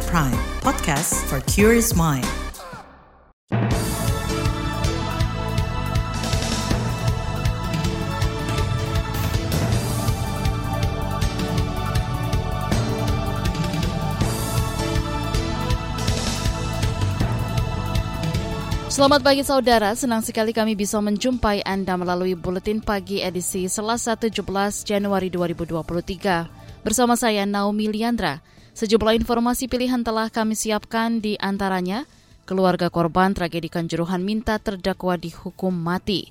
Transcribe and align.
KBR 0.00 0.08
Prime, 0.08 0.40
podcast 0.64 1.12
for 1.28 1.44
curious 1.44 1.92
mind. 1.92 2.24
Selamat 18.88 19.20
pagi 19.20 19.44
saudara, 19.44 19.92
senang 19.92 20.24
sekali 20.24 20.56
kami 20.56 20.76
bisa 20.76 20.96
menjumpai 21.00 21.60
Anda 21.68 22.00
melalui 22.00 22.32
Buletin 22.36 22.80
Pagi 22.80 23.20
edisi 23.20 23.68
Selasa 23.68 24.16
17 24.16 24.44
Januari 24.84 25.28
2023. 25.28 26.84
Bersama 26.84 27.16
saya 27.20 27.44
Naomi 27.44 27.92
Liandra, 27.92 28.40
sejumlah 28.74 29.18
informasi 29.18 29.66
pilihan 29.70 30.02
telah 30.02 30.28
kami 30.28 30.58
siapkan 30.58 31.22
di 31.22 31.38
antaranya, 31.40 32.06
keluarga 32.44 32.90
korban 32.90 33.34
tragedi 33.34 33.70
Kanjuruhan 33.70 34.22
minta 34.22 34.60
terdakwa 34.60 35.16
dihukum 35.16 35.72
mati. 35.72 36.30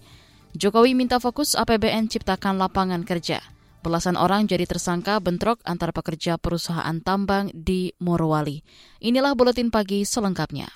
Jokowi 0.53 0.97
minta 0.97 1.21
fokus 1.21 1.53
APBN 1.53 2.09
ciptakan 2.09 2.57
lapangan 2.57 3.05
kerja. 3.05 3.39
Belasan 3.79 4.19
orang 4.19 4.43
jadi 4.43 4.67
tersangka 4.67 5.23
bentrok 5.23 5.63
antar 5.63 5.95
pekerja 5.95 6.35
perusahaan 6.35 6.99
tambang 6.99 7.47
di 7.55 7.95
Morowali. 8.03 8.59
Inilah 8.99 9.37
Buletin 9.39 9.71
Pagi 9.71 10.03
selengkapnya 10.03 10.67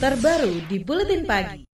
terbaru 0.00 0.64
di 0.64 0.80
Buletin 0.80 1.28
Pagi. 1.28 1.68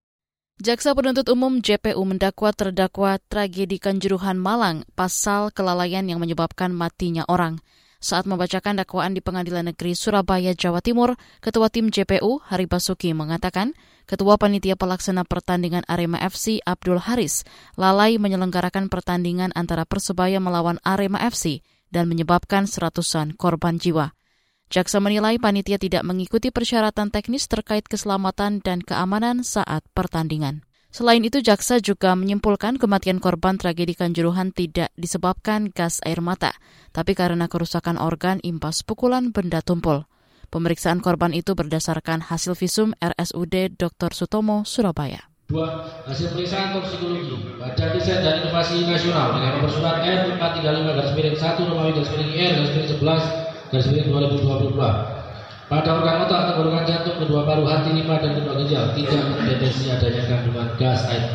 Jaksa 0.59 0.99
Penuntut 0.99 1.31
Umum 1.31 1.63
JPU 1.63 2.03
mendakwa 2.03 2.51
terdakwa 2.51 3.23
tragedi 3.31 3.79
Kanjuruhan 3.79 4.35
Malang 4.35 4.83
pasal 4.99 5.55
kelalaian 5.55 6.03
yang 6.03 6.19
menyebabkan 6.19 6.75
matinya 6.75 7.23
orang. 7.31 7.63
Saat 7.97 8.29
membacakan 8.29 8.77
dakwaan 8.77 9.17
di 9.17 9.25
Pengadilan 9.25 9.73
Negeri 9.73 9.97
Surabaya, 9.97 10.53
Jawa 10.53 10.85
Timur, 10.85 11.17
Ketua 11.41 11.73
Tim 11.73 11.89
JPU, 11.89 12.45
Hari 12.45 12.69
Basuki, 12.69 13.17
mengatakan 13.17 13.73
Ketua 14.05 14.37
Panitia 14.37 14.77
Pelaksana 14.77 15.25
Pertandingan 15.25 15.83
Arema 15.89 16.21
FC, 16.21 16.61
Abdul 16.63 17.01
Haris, 17.01 17.43
lalai 17.75 18.21
menyelenggarakan 18.21 18.93
pertandingan 18.93 19.51
antara 19.57 19.89
Persebaya 19.89 20.39
melawan 20.39 20.77
Arema 20.85 21.25
FC 21.25 21.65
dan 21.89 22.07
menyebabkan 22.07 22.69
seratusan 22.69 23.35
korban 23.35 23.81
jiwa. 23.81 24.13
Jaksa 24.67 24.99
menilai 24.99 25.39
panitia 25.39 25.79
tidak 25.79 26.03
mengikuti 26.03 26.51
persyaratan 26.51 27.15
teknis 27.15 27.47
terkait 27.47 27.87
keselamatan 27.87 28.59
dan 28.61 28.83
keamanan 28.83 29.47
saat 29.47 29.87
pertandingan. 29.95 30.67
Selain 30.97 31.21
itu, 31.21 31.45
jaksa 31.45 31.77
juga 31.77 32.17
menyimpulkan 32.17 32.81
kematian 32.81 33.21
korban 33.21 33.61
tragedi 33.61 33.93
Kanjuruhan 33.93 34.49
tidak 34.49 34.97
disebabkan 34.97 35.69
gas 35.69 36.01
air 36.09 36.25
mata, 36.25 36.57
tapi 36.97 37.13
karena 37.13 37.53
kerusakan 37.53 38.01
organ 38.01 38.41
impas 38.41 38.81
pukulan 38.81 39.29
benda 39.29 39.61
tumpul. 39.61 40.09
Pemeriksaan 40.49 41.05
korban 41.05 41.37
itu 41.37 41.53
berdasarkan 41.53 42.25
hasil 42.25 42.57
visum 42.57 42.97
RSUD 42.97 43.77
Dr. 43.77 44.17
Sutomo, 44.17 44.65
Surabaya. 44.65 45.29
Dua, 45.53 45.85
hasil 46.09 46.33
pemeriksaan 46.33 46.73
toksikologi 46.81 47.61
Badan 47.61 47.93
Riset 47.93 48.25
dan 48.25 48.41
Inovasi 48.41 48.89
Nasional 48.89 49.37
dengan 49.37 49.51
nomor 49.61 49.71
surat 49.77 50.01
R 50.01 50.33
435 50.41 50.97
garis 50.97 51.13
miring 51.13 51.37
1 51.37 51.71
Romawi 51.77 51.93
garis 51.93 52.11
miring 52.17 52.33
R 52.33 52.53
garis 52.57 52.73
miring 52.73 52.89
11 53.05 53.69
garis 53.69 53.87
miring 53.93 54.09
2022 54.33 55.16
pada 55.67 55.99
organ 55.99 56.23
otak 56.23 56.55
organ 56.55 56.87
jantung 56.87 57.19
kedua 57.19 57.43
paru 57.43 57.67
hati 57.67 57.91
lima 57.91 58.23
dan 58.23 58.39
kedua 58.39 58.55
ginjal 58.63 58.95
tidak 58.95 59.23
terdeteksi 59.35 59.85
adanya 59.91 60.23
kandungan 60.31 60.69
gas 60.79 61.03
air 61.11 61.27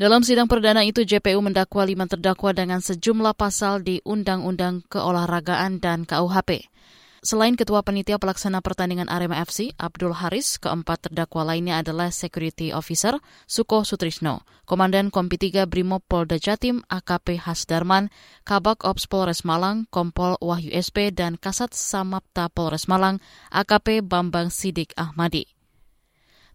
dalam 0.00 0.24
sidang 0.24 0.48
perdana 0.48 0.80
itu, 0.80 1.04
JPU 1.04 1.44
mendakwa 1.44 1.84
lima 1.84 2.08
terdakwa 2.08 2.56
dengan 2.56 2.80
sejumlah 2.80 3.36
pasal 3.36 3.84
di 3.84 4.00
Undang-Undang 4.00 4.88
Keolahragaan 4.88 5.76
dan 5.76 6.08
KUHP. 6.08 6.72
Selain 7.20 7.52
Ketua 7.52 7.84
Penitia 7.84 8.16
Pelaksana 8.16 8.64
Pertandingan 8.64 9.12
Arema 9.12 9.44
FC, 9.44 9.76
Abdul 9.76 10.16
Haris, 10.16 10.56
keempat 10.56 11.04
terdakwa 11.04 11.52
lainnya 11.52 11.76
adalah 11.76 12.08
Security 12.08 12.72
Officer 12.72 13.20
Suko 13.44 13.84
Sutrisno, 13.84 14.48
Komandan 14.64 15.12
Kompi 15.12 15.36
3 15.36 15.68
Brimob 15.68 16.00
Polda 16.08 16.40
Jatim 16.40 16.80
AKP 16.88 17.44
Hasdarman, 17.44 18.08
Kabak 18.48 18.88
Ops 18.88 19.04
Polres 19.04 19.44
Malang 19.44 19.84
Kompol 19.92 20.40
Wahyu 20.40 20.72
SP, 20.72 21.12
dan 21.12 21.36
Kasat 21.36 21.76
Samapta 21.76 22.48
Polres 22.48 22.88
Malang 22.88 23.20
AKP 23.52 24.00
Bambang 24.00 24.48
Sidik 24.48 24.96
Ahmadi. 24.96 25.44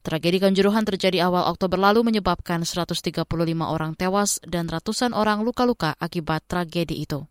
Tragedi 0.02 0.42
Kanjuruhan 0.42 0.82
terjadi 0.82 1.30
awal 1.30 1.46
Oktober 1.46 1.78
lalu 1.78 2.02
menyebabkan 2.10 2.66
135 2.66 3.30
orang 3.62 3.94
tewas 3.94 4.42
dan 4.42 4.66
ratusan 4.66 5.14
orang 5.14 5.46
luka-luka 5.46 5.94
akibat 6.02 6.42
tragedi 6.50 7.06
itu. 7.06 7.30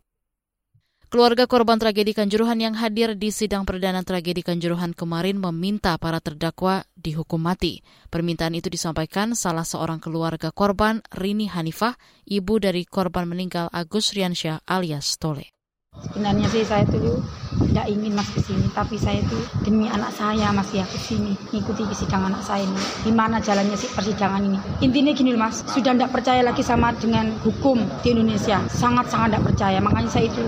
Keluarga 1.15 1.47
korban 1.47 1.79
tragedi 1.79 2.11
Kanjuruhan 2.11 2.59
yang 2.59 2.75
hadir 2.75 3.15
di 3.15 3.31
sidang 3.31 3.63
perdana 3.63 4.03
tragedi 4.03 4.43
Kanjuruhan 4.43 4.99
kemarin 4.99 5.39
meminta 5.39 5.95
para 5.95 6.19
terdakwa 6.19 6.91
dihukum 6.99 7.39
mati. 7.39 7.87
Permintaan 8.11 8.59
itu 8.59 8.67
disampaikan 8.67 9.39
salah 9.39 9.63
seorang 9.63 10.03
keluarga 10.03 10.51
korban, 10.51 11.07
Rini 11.15 11.47
Hanifah, 11.47 11.95
ibu 12.27 12.59
dari 12.59 12.83
korban 12.83 13.31
meninggal 13.31 13.71
Agus 13.71 14.11
Riansyah 14.11 14.67
alias 14.67 15.15
Tole. 15.15 15.55
Sebenarnya 15.95 16.47
sih 16.51 16.67
saya 16.67 16.83
tuh 16.87 17.23
tidak 17.71 17.87
ingin 17.87 18.15
mas 18.15 18.27
ke 18.31 18.43
sini, 18.43 18.67
tapi 18.75 18.99
saya 18.99 19.23
tuh 19.31 19.41
demi 19.63 19.87
anak 19.87 20.11
saya 20.15 20.51
mas 20.51 20.71
ya 20.75 20.83
ke 20.87 20.99
sini, 20.99 21.39
ngikuti 21.55 21.87
sidang 21.95 22.27
anak 22.27 22.43
saya 22.43 22.67
ini. 22.67 22.83
Gimana 23.07 23.39
jalannya 23.39 23.79
sih 23.79 23.91
persidangan 23.95 24.43
ini? 24.43 24.59
Intinya 24.83 25.15
gini 25.15 25.35
mas, 25.35 25.63
sudah 25.71 25.95
tidak 25.95 26.11
percaya 26.11 26.43
lagi 26.43 26.63
sama 26.63 26.91
dengan 26.99 27.31
hukum 27.43 27.83
di 28.03 28.15
Indonesia, 28.15 28.59
sangat-sangat 28.71 29.39
tidak 29.39 29.45
percaya. 29.55 29.79
Makanya 29.79 30.11
saya 30.11 30.27
itu 30.31 30.43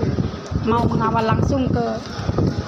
mau 0.66 0.82
mengawal 0.82 1.22
langsung 1.22 1.70
ke 1.70 1.84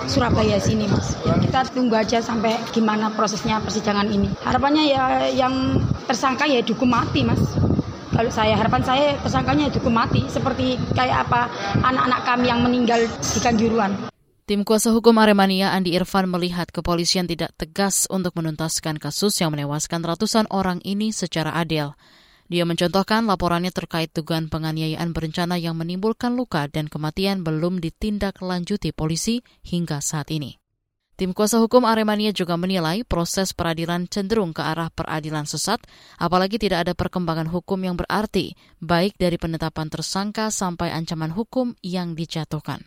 Surabaya 0.08 0.56
sini 0.56 0.88
mas 0.88 1.18
kita 1.20 1.68
tunggu 1.68 1.92
aja 1.92 2.22
sampai 2.24 2.56
gimana 2.72 3.12
prosesnya 3.12 3.60
persidangan 3.60 4.08
ini 4.08 4.32
harapannya 4.40 4.88
ya 4.88 5.04
yang 5.28 5.76
tersangka 6.08 6.48
ya 6.48 6.64
dihukum 6.64 6.88
mati 6.88 7.26
mas 7.26 7.36
kalau 8.12 8.30
saya 8.32 8.54
harapan 8.56 8.82
saya 8.84 9.06
tersangkanya 9.20 9.72
dihukum 9.72 9.94
mati 9.94 10.24
seperti 10.28 10.80
kayak 10.92 11.28
apa 11.28 11.48
anak-anak 11.84 12.20
kami 12.24 12.46
yang 12.48 12.60
meninggal 12.60 13.00
di 13.06 13.40
Kanjuruan 13.40 13.92
Tim 14.48 14.64
kuasa 14.64 14.96
hukum 14.96 15.12
Aremania 15.20 15.76
Andi 15.76 15.92
Irfan 15.92 16.24
melihat 16.24 16.72
kepolisian 16.72 17.28
tidak 17.28 17.52
tegas 17.60 18.08
untuk 18.08 18.32
menuntaskan 18.32 18.96
kasus 18.96 19.36
yang 19.44 19.52
menewaskan 19.52 20.00
ratusan 20.00 20.48
orang 20.48 20.80
ini 20.88 21.12
secara 21.12 21.52
adil. 21.52 21.92
Dia 22.48 22.64
mencontohkan 22.64 23.28
laporannya 23.28 23.68
terkait 23.68 24.08
dugaan 24.16 24.48
penganiayaan 24.48 25.12
berencana 25.12 25.60
yang 25.60 25.76
menimbulkan 25.76 26.32
luka 26.32 26.64
dan 26.72 26.88
kematian 26.88 27.44
belum 27.44 27.76
ditindaklanjuti 27.76 28.96
polisi 28.96 29.44
hingga 29.68 30.00
saat 30.00 30.32
ini. 30.32 30.56
Tim 31.18 31.34
kuasa 31.34 31.58
hukum 31.58 31.82
Aremania 31.82 32.30
juga 32.30 32.54
menilai 32.54 33.02
proses 33.02 33.50
peradilan 33.50 34.06
cenderung 34.06 34.54
ke 34.54 34.62
arah 34.62 34.86
peradilan 34.86 35.50
sesat, 35.50 35.82
apalagi 36.14 36.62
tidak 36.62 36.86
ada 36.86 36.94
perkembangan 36.94 37.50
hukum 37.50 37.82
yang 37.82 37.98
berarti, 37.98 38.54
baik 38.78 39.18
dari 39.18 39.34
penetapan 39.34 39.90
tersangka 39.90 40.54
sampai 40.54 40.94
ancaman 40.94 41.34
hukum 41.34 41.74
yang 41.82 42.14
dijatuhkan. 42.14 42.86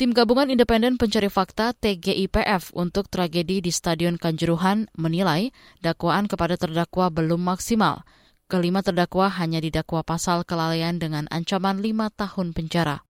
Tim 0.00 0.16
Gabungan 0.16 0.48
Independen 0.48 0.96
Pencari 0.96 1.28
Fakta 1.28 1.76
TGIPF 1.76 2.72
untuk 2.72 3.12
tragedi 3.12 3.60
di 3.60 3.68
Stadion 3.68 4.16
Kanjuruhan 4.16 4.88
menilai 4.96 5.52
dakwaan 5.84 6.24
kepada 6.24 6.56
terdakwa 6.56 7.12
belum 7.12 7.52
maksimal. 7.52 8.00
Kelima 8.48 8.80
terdakwa 8.80 9.28
hanya 9.28 9.60
didakwa 9.60 10.00
pasal 10.00 10.48
kelalaian 10.48 10.96
dengan 10.96 11.28
ancaman 11.28 11.84
lima 11.84 12.08
tahun 12.08 12.56
penjara. 12.56 13.04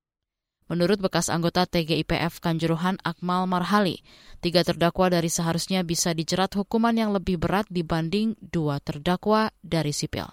Menurut 0.72 1.04
bekas 1.04 1.28
anggota 1.28 1.68
TGIPF 1.68 2.40
Kanjuruhan 2.40 2.96
Akmal 3.04 3.44
Marhali, 3.44 4.00
tiga 4.40 4.64
terdakwa 4.64 5.12
dari 5.12 5.28
seharusnya 5.28 5.84
bisa 5.84 6.16
dijerat 6.16 6.48
hukuman 6.56 6.96
yang 6.96 7.12
lebih 7.12 7.36
berat 7.36 7.68
dibanding 7.68 8.40
dua 8.40 8.80
terdakwa 8.80 9.52
dari 9.60 9.92
sipil. 9.92 10.24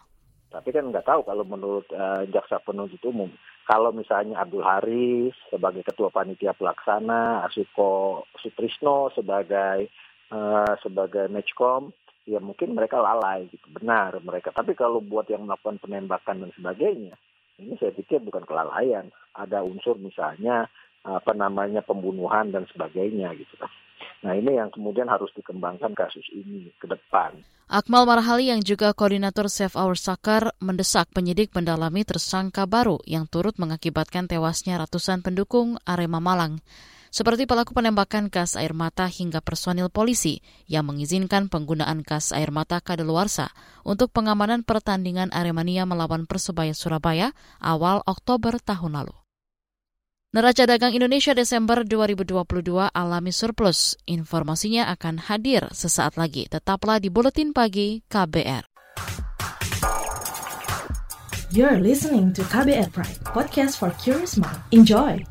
Tapi 0.48 0.72
kan 0.72 0.96
nggak 0.96 1.04
tahu 1.04 1.28
kalau 1.28 1.44
menurut 1.44 1.84
uh, 1.92 2.24
jaksa 2.32 2.56
penuntut 2.64 3.04
umum 3.04 3.28
kalau 3.68 3.92
misalnya 3.92 4.40
Abdul 4.40 4.64
Haris 4.64 5.36
sebagai 5.52 5.84
ketua 5.84 6.08
panitia 6.08 6.56
pelaksana, 6.56 7.44
Asuko 7.44 8.24
Sutrisno 8.40 9.12
sebagai 9.12 9.92
uh, 10.32 10.74
sebagai 10.80 11.28
matchcom, 11.28 11.92
ya 12.24 12.40
mungkin 12.40 12.74
mereka 12.80 12.96
lalai 12.98 13.46
gitu. 13.52 13.68
Benar 13.76 14.24
mereka. 14.24 14.56
Tapi 14.56 14.72
kalau 14.72 15.04
buat 15.04 15.28
yang 15.28 15.46
melakukan 15.46 15.84
penembakan 15.84 16.48
dan 16.48 16.52
sebagainya, 16.56 17.14
ini 17.60 17.76
saya 17.78 17.92
pikir 17.92 18.24
bukan 18.24 18.48
kelalaian. 18.48 19.12
Ada 19.36 19.62
unsur 19.62 20.00
misalnya 20.00 20.66
apa 21.04 21.32
namanya 21.32 21.80
pembunuhan 21.84 22.52
dan 22.52 22.68
sebagainya 22.72 23.32
gitu 23.36 23.56
kan. 23.60 23.72
Nah 24.20 24.36
ini 24.36 24.60
yang 24.60 24.68
kemudian 24.72 25.08
harus 25.08 25.32
dikembangkan 25.32 25.96
kasus 25.96 26.28
ini 26.36 26.72
ke 26.76 26.88
depan. 26.92 27.40
Akmal 27.70 28.04
Marhali 28.04 28.50
yang 28.50 28.66
juga 28.66 28.92
koordinator 28.98 29.46
Save 29.48 29.78
Our 29.78 29.96
Soccer 29.96 30.52
mendesak 30.60 31.08
penyidik 31.14 31.54
mendalami 31.54 32.02
tersangka 32.02 32.66
baru 32.66 32.98
yang 33.06 33.30
turut 33.30 33.56
mengakibatkan 33.62 34.26
tewasnya 34.26 34.82
ratusan 34.82 35.22
pendukung 35.22 35.78
Arema 35.86 36.18
Malang. 36.18 36.60
Seperti 37.10 37.50
pelaku 37.50 37.74
penembakan 37.74 38.30
gas 38.30 38.54
air 38.54 38.78
mata 38.78 39.10
hingga 39.10 39.42
personil 39.42 39.90
polisi 39.90 40.46
yang 40.70 40.86
mengizinkan 40.86 41.50
penggunaan 41.50 42.06
gas 42.06 42.30
air 42.30 42.54
mata 42.54 42.78
kadaluarsa 42.78 43.50
untuk 43.82 44.14
pengamanan 44.14 44.62
pertandingan 44.62 45.34
Aremania 45.34 45.90
melawan 45.90 46.30
Persebaya 46.30 46.78
Surabaya 46.78 47.34
awal 47.58 48.06
Oktober 48.06 48.62
tahun 48.62 49.02
lalu. 49.02 49.16
Neraca 50.30 50.70
dagang 50.70 50.94
Indonesia 50.94 51.34
Desember 51.34 51.82
2022 51.82 52.94
alami 52.94 53.34
surplus. 53.34 53.98
Informasinya 54.06 54.94
akan 54.94 55.26
hadir 55.26 55.66
sesaat 55.74 56.22
lagi. 56.22 56.46
Tetaplah 56.46 57.02
di 57.02 57.10
Buletin 57.10 57.50
Pagi 57.50 58.06
KBR. 58.06 58.70
You're 61.50 61.82
listening 61.82 62.30
to 62.38 62.46
KBR 62.46 62.94
Pride, 62.94 63.18
podcast 63.26 63.82
for 63.82 63.90
curious 63.98 64.38
mind. 64.38 64.62
Enjoy! 64.70 65.26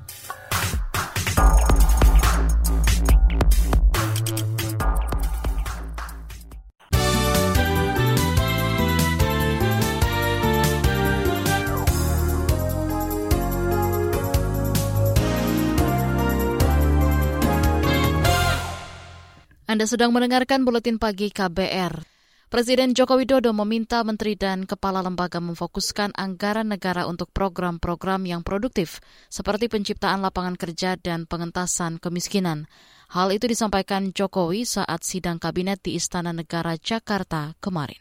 Anda 19.68 19.84
sedang 19.84 20.16
mendengarkan 20.16 20.64
buletin 20.64 20.96
pagi 20.96 21.28
KBR. 21.28 22.00
Presiden 22.48 22.96
Joko 22.96 23.20
Widodo 23.20 23.52
meminta 23.52 24.00
menteri 24.00 24.32
dan 24.32 24.64
kepala 24.64 25.04
lembaga 25.04 25.44
memfokuskan 25.44 26.16
anggaran 26.16 26.72
negara 26.72 27.04
untuk 27.04 27.28
program-program 27.36 28.24
yang 28.24 28.40
produktif, 28.40 28.96
seperti 29.28 29.68
penciptaan 29.68 30.24
lapangan 30.24 30.56
kerja 30.56 30.96
dan 30.96 31.28
pengentasan 31.28 32.00
kemiskinan. 32.00 32.64
Hal 33.12 33.28
itu 33.28 33.44
disampaikan 33.44 34.08
Jokowi 34.16 34.64
saat 34.64 35.04
sidang 35.04 35.36
kabinet 35.36 35.84
di 35.84 36.00
Istana 36.00 36.32
Negara 36.32 36.72
Jakarta 36.80 37.52
kemarin. 37.60 38.00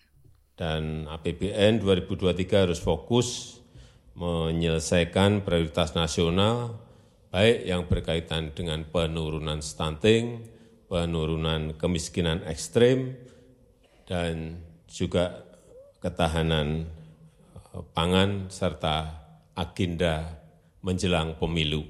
Dan 0.55 1.03
APBN 1.11 1.83
2023 1.83 2.63
harus 2.63 2.79
fokus 2.79 3.59
menyelesaikan 4.15 5.43
prioritas 5.43 5.91
nasional, 5.99 6.79
baik 7.27 7.67
yang 7.67 7.83
berkaitan 7.91 8.55
dengan 8.55 8.87
penurunan 8.87 9.59
stunting, 9.59 10.55
penurunan 10.87 11.75
kemiskinan 11.75 12.43
ekstrim, 12.47 13.15
dan 14.07 14.63
juga 14.87 15.43
ketahanan 15.99 16.87
eh, 17.53 17.83
pangan 17.91 18.47
serta 18.47 19.11
agenda 19.53 20.39
menjelang 20.81 21.35
pemilu. 21.35 21.83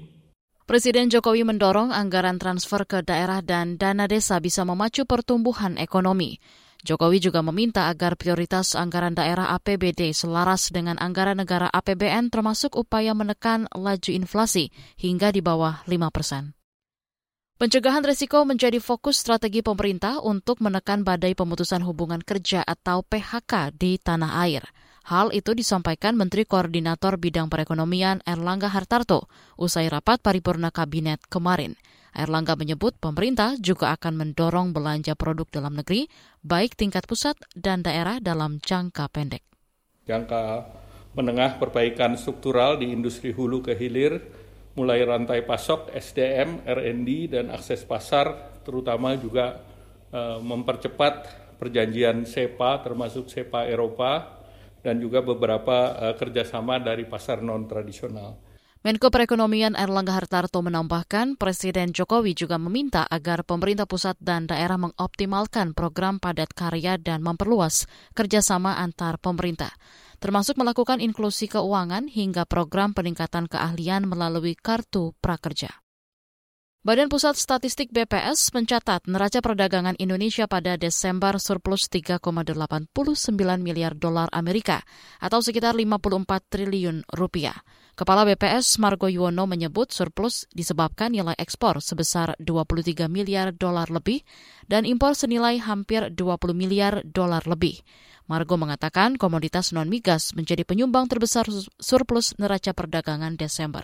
Presiden 0.68 1.08
Jokowi 1.08 1.48
mendorong 1.48 1.96
anggaran 1.96 2.36
transfer 2.36 2.84
ke 2.84 3.00
daerah 3.00 3.40
dan 3.40 3.80
dana 3.80 4.04
desa 4.04 4.36
bisa 4.36 4.68
memacu 4.68 5.08
pertumbuhan 5.08 5.80
ekonomi. 5.80 6.36
Jokowi 6.84 7.24
juga 7.24 7.40
meminta 7.40 7.88
agar 7.88 8.20
prioritas 8.20 8.76
anggaran 8.76 9.16
daerah 9.16 9.56
APBD 9.56 10.12
selaras 10.12 10.68
dengan 10.68 11.00
anggaran 11.00 11.40
negara 11.40 11.72
APBN 11.72 12.28
termasuk 12.28 12.76
upaya 12.76 13.16
menekan 13.16 13.66
laju 13.72 14.10
inflasi 14.12 14.68
hingga 15.00 15.32
di 15.32 15.40
bawah 15.40 15.82
5 15.88 16.14
persen. 16.14 16.57
Pencegahan 17.58 18.06
risiko 18.06 18.46
menjadi 18.46 18.78
fokus 18.78 19.18
strategi 19.18 19.66
pemerintah 19.66 20.22
untuk 20.22 20.62
menekan 20.62 21.02
badai 21.02 21.34
pemutusan 21.34 21.82
hubungan 21.82 22.22
kerja 22.22 22.62
atau 22.62 23.02
PHK 23.02 23.74
di 23.74 23.98
tanah 23.98 24.46
air. 24.46 24.62
Hal 25.02 25.34
itu 25.34 25.58
disampaikan 25.58 26.14
Menteri 26.14 26.46
Koordinator 26.46 27.18
Bidang 27.18 27.50
Perekonomian 27.50 28.22
Erlangga 28.22 28.70
Hartarto 28.70 29.26
usai 29.58 29.90
rapat 29.90 30.22
paripurna 30.22 30.70
kabinet 30.70 31.18
kemarin. 31.26 31.74
Erlangga 32.14 32.54
menyebut 32.54 32.94
pemerintah 33.02 33.58
juga 33.58 33.90
akan 33.90 34.22
mendorong 34.22 34.70
belanja 34.70 35.18
produk 35.18 35.50
dalam 35.50 35.74
negeri, 35.74 36.06
baik 36.46 36.78
tingkat 36.78 37.10
pusat 37.10 37.34
dan 37.58 37.82
daerah 37.82 38.22
dalam 38.22 38.62
jangka 38.62 39.10
pendek. 39.10 39.42
Jangka 40.06 40.62
menengah 41.18 41.58
perbaikan 41.58 42.14
struktural 42.14 42.78
di 42.78 42.94
industri 42.94 43.34
hulu 43.34 43.66
ke 43.66 43.74
hilir 43.74 44.46
mulai 44.74 45.02
rantai 45.06 45.46
pasok, 45.46 45.94
SDM, 45.94 46.66
R&D, 46.66 47.32
dan 47.32 47.48
akses 47.54 47.86
pasar, 47.86 48.60
terutama 48.66 49.16
juga 49.16 49.64
uh, 50.12 50.38
mempercepat 50.42 51.14
perjanjian 51.58 52.22
SEPA, 52.28 52.84
termasuk 52.84 53.26
SEPA 53.26 53.66
Eropa, 53.66 54.42
dan 54.84 55.02
juga 55.02 55.24
beberapa 55.24 55.94
uh, 55.96 56.14
kerjasama 56.14 56.78
dari 56.78 57.08
pasar 57.08 57.42
non-tradisional. 57.42 58.48
Menko 58.78 59.10
Perekonomian 59.10 59.74
Erlangga 59.74 60.14
Hartarto 60.14 60.62
menambahkan, 60.62 61.34
Presiden 61.34 61.90
Jokowi 61.90 62.38
juga 62.38 62.62
meminta 62.62 63.02
agar 63.10 63.42
pemerintah 63.42 63.90
pusat 63.90 64.14
dan 64.22 64.46
daerah 64.46 64.78
mengoptimalkan 64.78 65.74
program 65.74 66.22
padat 66.22 66.54
karya 66.54 66.94
dan 66.94 67.18
memperluas 67.26 67.90
kerjasama 68.14 68.78
antar 68.78 69.18
pemerintah 69.18 69.74
termasuk 70.18 70.58
melakukan 70.58 70.98
inklusi 71.00 71.46
keuangan 71.50 72.10
hingga 72.10 72.44
program 72.44 72.94
peningkatan 72.94 73.46
keahlian 73.46 74.04
melalui 74.06 74.54
kartu 74.58 75.14
prakerja. 75.18 75.87
Badan 76.78 77.10
Pusat 77.10 77.34
Statistik 77.34 77.90
BPS 77.90 78.54
mencatat 78.54 79.10
neraca 79.10 79.42
perdagangan 79.42 79.98
Indonesia 79.98 80.46
pada 80.46 80.78
Desember 80.78 81.34
surplus 81.42 81.90
3,89 81.90 82.22
miliar 83.58 83.98
dolar 83.98 84.30
Amerika 84.30 84.86
atau 85.18 85.42
sekitar 85.42 85.74
54 85.74 86.38
triliun 86.46 87.02
rupiah. 87.10 87.66
Kepala 87.98 88.22
BPS 88.22 88.78
Margo 88.78 89.10
Yuwono 89.10 89.50
menyebut 89.50 89.90
surplus 89.90 90.46
disebabkan 90.54 91.18
nilai 91.18 91.34
ekspor 91.34 91.82
sebesar 91.82 92.38
23 92.38 93.10
miliar 93.10 93.50
dolar 93.50 93.90
lebih 93.90 94.22
dan 94.70 94.86
impor 94.86 95.18
senilai 95.18 95.58
hampir 95.58 96.14
20 96.14 96.54
miliar 96.54 97.02
dolar 97.02 97.42
lebih. 97.50 97.82
Margo 98.30 98.54
mengatakan 98.54 99.18
komoditas 99.18 99.74
non-migas 99.74 100.30
menjadi 100.38 100.62
penyumbang 100.62 101.10
terbesar 101.10 101.42
surplus 101.82 102.38
neraca 102.38 102.70
perdagangan 102.70 103.34
Desember. 103.34 103.82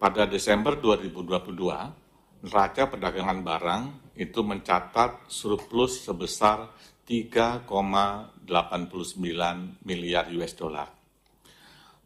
Pada 0.00 0.26
Desember 0.26 0.80
2022, 0.80 2.01
neraca 2.42 2.90
perdagangan 2.90 3.46
barang 3.46 3.82
itu 4.18 4.42
mencatat 4.42 5.30
surplus 5.30 6.02
sebesar 6.02 6.74
3,89 7.06 9.86
miliar 9.86 10.26
US 10.34 10.52
dollar. 10.58 10.90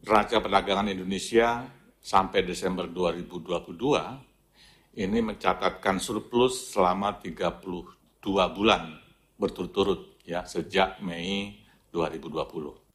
Neraca 0.05 0.37
perdagangan 0.37 0.93
Indonesia 0.93 1.65
sampai 1.97 2.45
Desember 2.45 2.85
2022 2.85 4.93
ini 4.97 5.21
mencatatkan 5.21 5.99
surplus 5.99 6.73
selama 6.73 7.17
32 7.17 8.21
bulan 8.53 8.97
berturut-turut 9.37 10.21
ya 10.25 10.45
sejak 10.45 11.01
Mei 11.01 11.57
2020. 11.93 12.86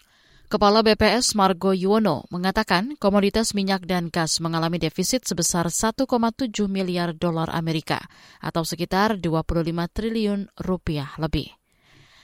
Kepala 0.53 0.85
BPS 0.85 1.33
Margo 1.33 1.73
Yuwono 1.73 2.29
mengatakan 2.29 3.01
komoditas 3.01 3.57
minyak 3.57 3.89
dan 3.89 4.13
gas 4.13 4.37
mengalami 4.37 4.77
defisit 4.77 5.25
sebesar 5.25 5.73
1,7 5.73 6.05
miliar 6.69 7.17
dolar 7.17 7.49
Amerika 7.57 8.05
atau 8.37 8.61
sekitar 8.61 9.17
25 9.17 9.49
triliun 9.97 10.53
rupiah 10.61 11.09
lebih. 11.17 11.49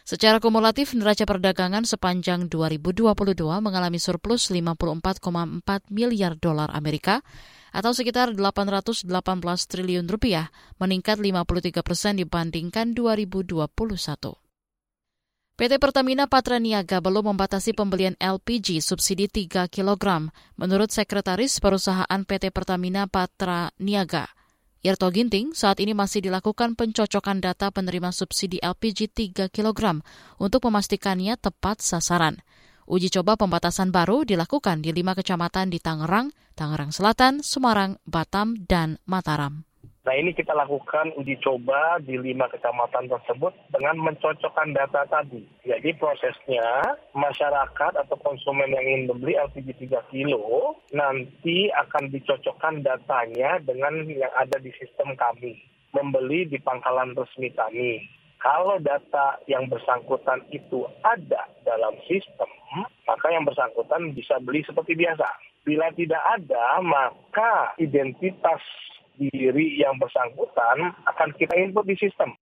Secara 0.05 0.45
kumulatif, 0.45 0.93
neraca 0.93 1.25
perdagangan 1.25 1.89
sepanjang 1.89 2.53
2022 2.53 3.17
mengalami 3.65 3.97
surplus 3.97 4.53
54,4 4.53 5.89
miliar 5.89 6.37
dolar 6.37 6.69
Amerika 6.77 7.25
atau 7.73 7.97
sekitar 7.97 8.37
818 8.37 9.09
triliun 9.73 10.05
rupiah, 10.05 10.53
meningkat 10.77 11.17
53 11.17 11.81
persen 11.81 12.21
dibandingkan 12.21 12.93
2021. 12.93 14.48
PT 15.59 15.83
Pertamina 15.83 16.31
Patraniaga 16.31 17.03
belum 17.03 17.35
membatasi 17.35 17.75
pembelian 17.75 18.15
LPG 18.23 18.79
subsidi 18.79 19.27
3 19.27 19.67
kg. 19.67 20.31
Menurut 20.55 20.95
Sekretaris 20.95 21.59
Perusahaan 21.59 22.07
PT 22.23 22.55
Pertamina 22.55 23.11
Patraniaga, 23.11 24.31
Irto 24.87 25.11
Ginting, 25.11 25.59
saat 25.59 25.83
ini 25.83 25.99
masih 25.99 26.23
dilakukan 26.23 26.79
pencocokan 26.79 27.43
data 27.43 27.75
penerima 27.75 28.15
subsidi 28.15 28.63
LPG 28.63 29.11
3 29.11 29.51
kg 29.51 29.99
untuk 30.39 30.63
memastikannya 30.63 31.35
tepat 31.35 31.83
sasaran. 31.83 32.39
Uji 32.87 33.11
coba 33.11 33.35
pembatasan 33.35 33.91
baru 33.91 34.23
dilakukan 34.23 34.79
di 34.79 34.95
lima 34.95 35.19
kecamatan 35.19 35.75
di 35.75 35.83
Tangerang, 35.83 36.31
Tangerang 36.55 36.95
Selatan, 36.95 37.43
Semarang, 37.43 37.99
Batam, 38.07 38.63
dan 38.63 39.03
Mataram. 39.11 39.67
Nah 40.09 40.17
ini 40.17 40.33
kita 40.33 40.57
lakukan 40.57 41.13
uji 41.21 41.37
coba 41.45 42.01
di 42.01 42.17
lima 42.17 42.49
kecamatan 42.49 43.13
tersebut 43.13 43.53
dengan 43.69 44.01
mencocokkan 44.01 44.73
data 44.73 45.05
tadi. 45.05 45.45
Jadi 45.69 45.93
prosesnya 46.01 46.97
masyarakat 47.13 47.93
atau 47.93 48.17
konsumen 48.17 48.73
yang 48.73 48.89
ingin 48.89 49.13
membeli 49.13 49.37
LPG 49.37 49.85
3 49.85 50.09
kilo 50.09 50.81
nanti 50.97 51.69
akan 51.77 52.09
dicocokkan 52.09 52.81
datanya 52.81 53.61
dengan 53.61 54.09
yang 54.09 54.33
ada 54.33 54.57
di 54.57 54.73
sistem 54.81 55.13
kami. 55.13 55.61
Membeli 55.93 56.49
di 56.49 56.57
pangkalan 56.57 57.13
resmi 57.13 57.53
kami. 57.53 58.01
Kalau 58.41 58.81
data 58.81 59.37
yang 59.45 59.69
bersangkutan 59.69 60.41
itu 60.49 60.89
ada 61.05 61.53
dalam 61.69 61.93
sistem, 62.09 62.49
maka 63.05 63.29
yang 63.29 63.45
bersangkutan 63.45 64.17
bisa 64.17 64.41
beli 64.41 64.65
seperti 64.65 64.97
biasa. 64.97 65.29
Bila 65.69 65.93
tidak 65.93 66.25
ada, 66.41 66.81
maka 66.81 67.77
identitas 67.77 68.65
diri 69.19 69.83
yang 69.83 69.99
bersangkutan 69.99 70.95
akan 71.03 71.29
kita 71.35 71.59
input 71.59 71.83
di 71.85 71.99
sistem. 71.99 72.39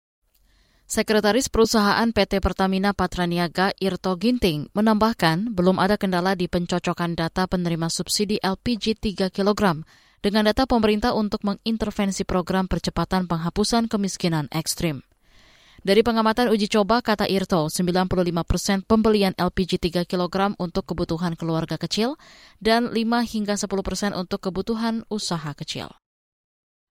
Sekretaris 0.86 1.50
Perusahaan 1.50 2.06
PT 2.14 2.38
Pertamina 2.46 2.94
Patraniaga 2.94 3.74
Irto 3.82 4.14
Ginting 4.22 4.70
menambahkan 4.70 5.58
belum 5.58 5.82
ada 5.82 5.98
kendala 5.98 6.38
di 6.38 6.46
pencocokan 6.46 7.18
data 7.18 7.50
penerima 7.50 7.90
subsidi 7.90 8.38
LPG 8.38 9.02
3 9.02 9.34
kg 9.34 9.82
dengan 10.22 10.46
data 10.46 10.70
pemerintah 10.70 11.18
untuk 11.18 11.42
mengintervensi 11.42 12.22
program 12.22 12.70
percepatan 12.70 13.26
penghapusan 13.26 13.90
kemiskinan 13.90 14.46
ekstrim. 14.54 15.02
Dari 15.82 16.02
pengamatan 16.06 16.54
uji 16.54 16.70
coba, 16.70 17.02
kata 17.02 17.30
Irto, 17.30 17.66
95 17.70 18.10
persen 18.46 18.82
pembelian 18.86 19.34
LPG 19.38 19.78
3 19.78 20.10
kg 20.10 20.54
untuk 20.62 20.86
kebutuhan 20.86 21.34
keluarga 21.34 21.82
kecil 21.82 22.18
dan 22.62 22.94
5 22.94 23.02
hingga 23.26 23.58
10 23.58 23.70
persen 23.82 24.14
untuk 24.14 24.38
kebutuhan 24.38 25.02
usaha 25.10 25.54
kecil. 25.58 25.90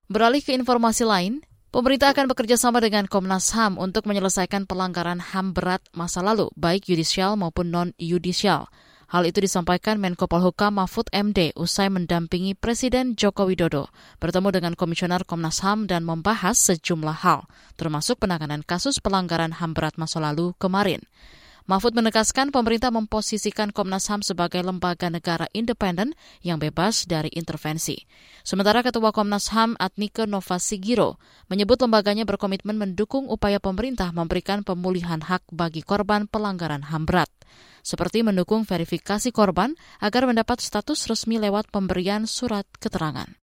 Beralih 0.04 0.44
ke 0.44 0.52
informasi 0.52 1.08
lain, 1.08 1.40
pemerintah 1.73 2.12
akan 2.12 2.28
bekerja 2.28 2.61
sama 2.61 2.84
dengan 2.84 3.08
Komnas 3.08 3.49
HAM 3.56 3.80
untuk 3.80 4.04
menyelesaikan 4.04 4.68
pelanggaran 4.68 5.16
HAM 5.16 5.56
berat 5.56 5.80
masa 5.96 6.20
lalu, 6.20 6.52
baik 6.61 6.92
yudisial 6.92 7.40
maupun 7.40 7.73
non-yudisial. 7.73 8.68
Hal 9.08 9.25
itu 9.25 9.40
disampaikan 9.40 9.96
Menko 9.96 10.28
Polhukam 10.28 10.76
Mahfud 10.76 11.08
MD 11.08 11.56
usai 11.56 11.88
mendampingi 11.88 12.52
Presiden 12.52 13.16
Joko 13.16 13.49
Widodo 13.49 13.88
bertemu 14.20 14.49
dengan 14.52 14.73
Komisioner 14.76 15.25
Komnas 15.25 15.64
HAM 15.64 15.88
dan 15.88 16.04
membahas 16.04 16.61
sejumlah 16.61 17.25
hal, 17.25 17.49
termasuk 17.80 18.20
penanganan 18.20 18.61
kasus 18.61 19.00
pelanggaran 19.00 19.56
HAM 19.56 19.73
berat 19.73 19.96
masa 19.96 20.20
lalu 20.20 20.52
kemarin. 20.61 21.00
Mahfud 21.64 21.97
menegaskan 21.97 22.52
pemerintah 22.52 22.92
memposisikan 22.92 23.73
Komnas 23.73 24.12
HAM 24.12 24.21
sebagai 24.21 24.61
lembaga 24.61 25.09
negara 25.09 25.49
independen 25.56 26.12
yang 26.44 26.61
bebas 26.61 27.09
dari 27.09 27.33
intervensi. 27.33 28.04
Sementara 28.44 28.85
Ketua 28.85 29.16
Komnas 29.16 29.49
HAM 29.49 29.73
Adnike 29.80 30.28
Nova 30.28 30.61
Sigiro 30.61 31.16
menyebut 31.49 31.80
lembaganya 31.80 32.28
berkomitmen 32.28 32.76
mendukung 32.76 33.33
upaya 33.33 33.56
pemerintah 33.64 34.12
memberikan 34.12 34.61
pemulihan 34.61 35.25
hak 35.25 35.49
bagi 35.49 35.80
korban 35.80 36.28
pelanggaran 36.28 36.85
HAM 36.85 37.09
berat 37.09 37.33
seperti 37.85 38.25
mendukung 38.25 38.64
verifikasi 38.64 39.33
korban 39.33 39.76
agar 40.00 40.25
mendapat 40.25 40.61
status 40.61 41.04
resmi 41.09 41.37
lewat 41.37 41.68
pemberian 41.68 42.25
surat 42.25 42.64
keterangan. 42.80 43.43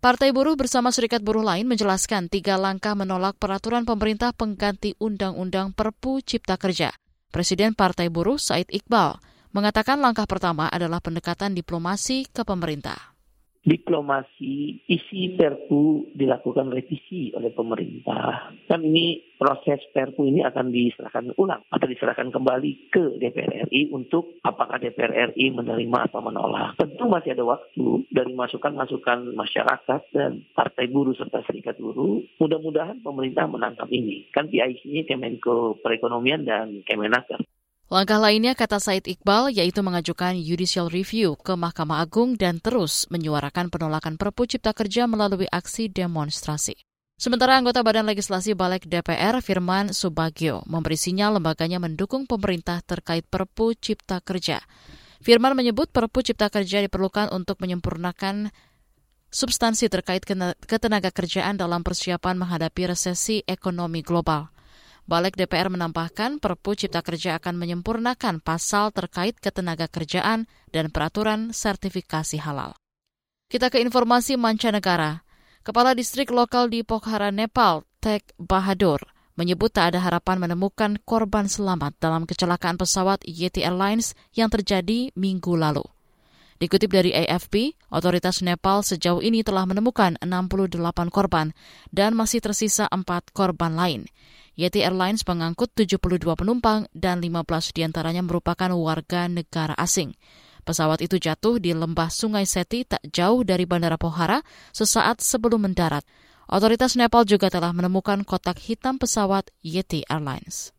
Partai 0.00 0.32
Buruh 0.32 0.56
bersama 0.56 0.88
serikat 0.96 1.20
buruh 1.20 1.44
lain 1.44 1.68
menjelaskan 1.68 2.32
tiga 2.32 2.56
langkah 2.56 2.96
menolak 2.96 3.36
peraturan 3.36 3.84
pemerintah 3.84 4.32
pengganti 4.32 4.96
Undang-Undang 4.96 5.76
Perpu 5.76 6.24
Cipta 6.24 6.56
Kerja. 6.56 6.88
Presiden 7.28 7.76
Partai 7.76 8.08
Buruh 8.08 8.40
Said 8.40 8.72
Iqbal 8.72 9.20
mengatakan 9.52 10.00
langkah 10.00 10.24
pertama 10.24 10.72
adalah 10.72 11.04
pendekatan 11.04 11.52
diplomasi 11.52 12.24
ke 12.32 12.48
pemerintah 12.48 13.12
diplomasi 13.60 14.84
isi 14.88 15.36
Perpu 15.36 16.12
dilakukan 16.16 16.72
revisi 16.72 17.32
oleh 17.36 17.52
pemerintah. 17.52 18.56
Kan 18.64 18.80
ini 18.80 19.36
proses 19.36 19.84
Perpu 19.92 20.24
ini 20.24 20.40
akan 20.40 20.72
diserahkan 20.72 21.36
ulang 21.36 21.60
atau 21.68 21.86
diserahkan 21.86 22.32
kembali 22.32 22.92
ke 22.92 23.20
DPR 23.20 23.68
RI 23.68 23.92
untuk 23.92 24.40
apakah 24.40 24.80
DPR 24.80 25.32
RI 25.32 25.52
menerima 25.52 25.98
atau 26.08 26.20
menolak. 26.24 26.80
Tentu 26.80 27.04
masih 27.08 27.36
ada 27.36 27.44
waktu 27.44 27.86
dari 28.08 28.32
masukan-masukan 28.32 29.36
masyarakat 29.36 30.00
dan 30.16 30.40
partai 30.56 30.88
buruh 30.88 31.12
serta 31.12 31.44
serikat 31.44 31.76
buruh. 31.76 32.24
Mudah-mudahan 32.40 33.04
pemerintah 33.04 33.44
menangkap 33.44 33.88
ini. 33.92 34.28
Kan 34.32 34.48
PIC-nya 34.48 35.04
Kemenko 35.04 35.76
Perekonomian 35.84 36.48
dan 36.48 36.80
Kemenaker. 36.88 37.44
Langkah 37.90 38.22
lainnya, 38.22 38.54
kata 38.54 38.78
Said 38.78 39.10
Iqbal, 39.10 39.50
yaitu 39.50 39.82
mengajukan 39.82 40.38
judicial 40.38 40.86
review 40.86 41.34
ke 41.34 41.58
Mahkamah 41.58 42.06
Agung 42.06 42.38
dan 42.38 42.62
terus 42.62 43.10
menyuarakan 43.10 43.66
penolakan 43.66 44.14
Perpu 44.14 44.46
Cipta 44.46 44.70
Kerja 44.70 45.10
melalui 45.10 45.50
aksi 45.50 45.90
demonstrasi. 45.90 46.78
Sementara 47.18 47.58
anggota 47.58 47.82
Badan 47.82 48.06
Legislasi 48.06 48.54
Balik 48.54 48.86
DPR, 48.86 49.42
Firman 49.42 49.90
Subagio, 49.90 50.62
memberi 50.70 50.94
sinyal 50.94 51.42
lembaganya 51.42 51.82
mendukung 51.82 52.30
pemerintah 52.30 52.78
terkait 52.78 53.26
Perpu 53.26 53.74
Cipta 53.74 54.22
Kerja. 54.22 54.62
Firman 55.18 55.58
menyebut 55.58 55.90
Perpu 55.90 56.22
Cipta 56.22 56.46
Kerja 56.46 56.86
diperlukan 56.86 57.34
untuk 57.34 57.58
menyempurnakan 57.58 58.54
substansi 59.34 59.90
terkait 59.90 60.22
ketenaga 60.62 61.10
kerjaan 61.10 61.58
dalam 61.58 61.82
persiapan 61.82 62.38
menghadapi 62.38 62.94
resesi 62.94 63.42
ekonomi 63.50 63.98
global. 64.06 64.59
Balik 65.10 65.34
DPR 65.34 65.74
menambahkan 65.74 66.38
Perpu 66.38 66.78
Cipta 66.78 67.02
Kerja 67.02 67.42
akan 67.42 67.58
menyempurnakan 67.58 68.38
pasal 68.38 68.94
terkait 68.94 69.34
ketenaga 69.42 69.90
kerjaan 69.90 70.46
dan 70.70 70.94
peraturan 70.94 71.50
sertifikasi 71.50 72.38
halal. 72.38 72.78
Kita 73.50 73.74
ke 73.74 73.82
informasi 73.82 74.38
mancanegara. 74.38 75.26
Kepala 75.66 75.98
distrik 75.98 76.30
lokal 76.30 76.70
di 76.70 76.86
Pokhara, 76.86 77.34
Nepal, 77.34 77.82
Tek 77.98 78.22
Bahadur, 78.38 79.02
menyebut 79.34 79.74
tak 79.74 79.98
ada 79.98 79.98
harapan 79.98 80.46
menemukan 80.46 80.94
korban 81.02 81.50
selamat 81.50 81.98
dalam 81.98 82.22
kecelakaan 82.22 82.78
pesawat 82.78 83.26
Yeti 83.26 83.66
Airlines 83.66 84.14
yang 84.30 84.46
terjadi 84.46 85.10
minggu 85.18 85.58
lalu. 85.58 85.82
Dikutip 86.62 86.86
dari 86.86 87.10
AFP, 87.10 87.74
otoritas 87.90 88.46
Nepal 88.46 88.86
sejauh 88.86 89.18
ini 89.18 89.42
telah 89.42 89.66
menemukan 89.66 90.22
68 90.22 90.78
korban 91.10 91.50
dan 91.90 92.14
masih 92.14 92.38
tersisa 92.38 92.86
4 92.86 93.34
korban 93.34 93.74
lain. 93.74 94.06
Yeti 94.60 94.84
Airlines 94.84 95.24
mengangkut 95.24 95.72
72 95.72 96.20
penumpang 96.36 96.84
dan 96.92 97.24
15 97.24 97.72
di 97.72 97.80
antaranya 97.80 98.20
merupakan 98.20 98.68
warga 98.76 99.24
negara 99.24 99.72
asing. 99.80 100.12
Pesawat 100.68 101.00
itu 101.00 101.16
jatuh 101.16 101.56
di 101.56 101.72
lembah 101.72 102.12
Sungai 102.12 102.44
Seti 102.44 102.84
tak 102.84 103.00
jauh 103.08 103.40
dari 103.40 103.64
Bandara 103.64 103.96
Pohara 103.96 104.44
sesaat 104.76 105.24
sebelum 105.24 105.64
mendarat. 105.64 106.04
Otoritas 106.44 106.92
Nepal 107.00 107.24
juga 107.24 107.48
telah 107.48 107.72
menemukan 107.72 108.20
kotak 108.20 108.60
hitam 108.60 109.00
pesawat 109.00 109.48
Yeti 109.64 110.04
Airlines. 110.04 110.76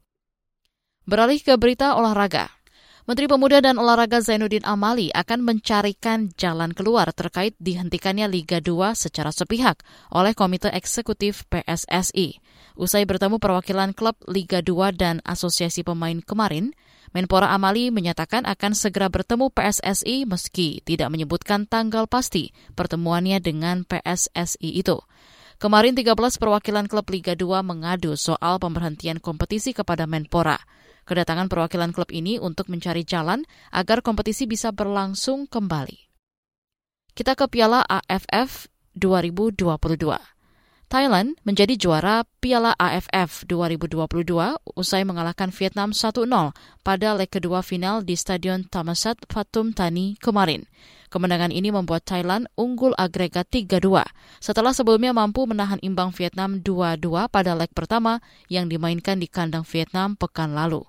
Beralih 1.09 1.41
ke 1.41 1.57
berita 1.57 1.97
olahraga. 1.97 2.61
Menteri 3.10 3.25
Pemuda 3.25 3.65
dan 3.65 3.81
Olahraga 3.81 4.22
Zainuddin 4.22 4.62
Amali 4.62 5.10
akan 5.10 5.41
mencarikan 5.41 6.29
jalan 6.38 6.70
keluar 6.70 7.10
terkait 7.10 7.58
dihentikannya 7.58 8.29
Liga 8.29 8.62
2 8.62 8.93
secara 8.93 9.34
sepihak 9.34 9.81
oleh 10.13 10.38
Komite 10.38 10.70
Eksekutif 10.70 11.50
PSSI. 11.50 12.38
Usai 12.77 13.10
bertemu 13.10 13.41
perwakilan 13.41 13.98
klub 13.98 14.22
Liga 14.29 14.62
2 14.62 14.93
dan 14.93 15.17
Asosiasi 15.25 15.81
Pemain 15.81 16.22
kemarin, 16.22 16.77
Menpora 17.10 17.50
Amali 17.50 17.89
menyatakan 17.89 18.46
akan 18.46 18.77
segera 18.77 19.10
bertemu 19.10 19.50
PSSI 19.50 20.29
meski 20.29 20.86
tidak 20.86 21.10
menyebutkan 21.10 21.65
tanggal 21.65 22.05
pasti 22.05 22.53
pertemuannya 22.77 23.41
dengan 23.41 23.81
PSSI 23.81 24.77
itu. 24.77 25.01
Kemarin 25.58 25.98
13 25.98 26.13
perwakilan 26.38 26.86
klub 26.86 27.10
Liga 27.10 27.34
2 27.34 27.65
mengadu 27.65 28.13
soal 28.13 28.62
pemberhentian 28.62 29.17
kompetisi 29.17 29.74
kepada 29.74 30.05
Menpora. 30.05 30.62
Kedatangan 31.12 31.51
perwakilan 31.51 31.91
klub 31.91 32.08
ini 32.15 32.39
untuk 32.39 32.72
mencari 32.72 33.03
jalan 33.03 33.44
agar 33.75 34.00
kompetisi 34.00 34.48
bisa 34.48 34.72
berlangsung 34.72 35.44
kembali. 35.44 36.08
Kita 37.12 37.36
ke 37.36 37.51
Piala 37.51 37.84
AFF 37.84 38.72
2022. 38.96 40.08
Thailand 40.88 41.36
menjadi 41.44 41.75
juara 41.75 42.24
Piala 42.39 42.72
AFF 42.80 43.44
2022 43.44 44.24
usai 44.80 45.03
mengalahkan 45.03 45.51
Vietnam 45.51 45.91
1-0 45.91 46.27
pada 46.80 47.10
leg 47.20 47.27
kedua 47.27 47.60
final 47.60 48.08
di 48.08 48.15
Stadion 48.15 48.63
Thammasat 48.63 49.27
Pathum 49.27 49.75
Thani 49.75 50.15
kemarin. 50.15 50.63
Kemenangan 51.12 51.51
ini 51.51 51.75
membuat 51.75 52.08
Thailand 52.08 52.48
unggul 52.56 52.96
agregat 52.96 53.51
3-2 53.51 54.00
setelah 54.39 54.72
sebelumnya 54.72 55.12
mampu 55.12 55.44
menahan 55.44 55.84
imbang 55.84 56.15
Vietnam 56.15 56.63
2-2 56.63 57.27
pada 57.27 57.51
leg 57.51 57.68
pertama 57.75 58.24
yang 58.48 58.72
dimainkan 58.72 59.20
di 59.20 59.27
kandang 59.27 59.68
Vietnam 59.68 60.15
pekan 60.15 60.56
lalu. 60.56 60.88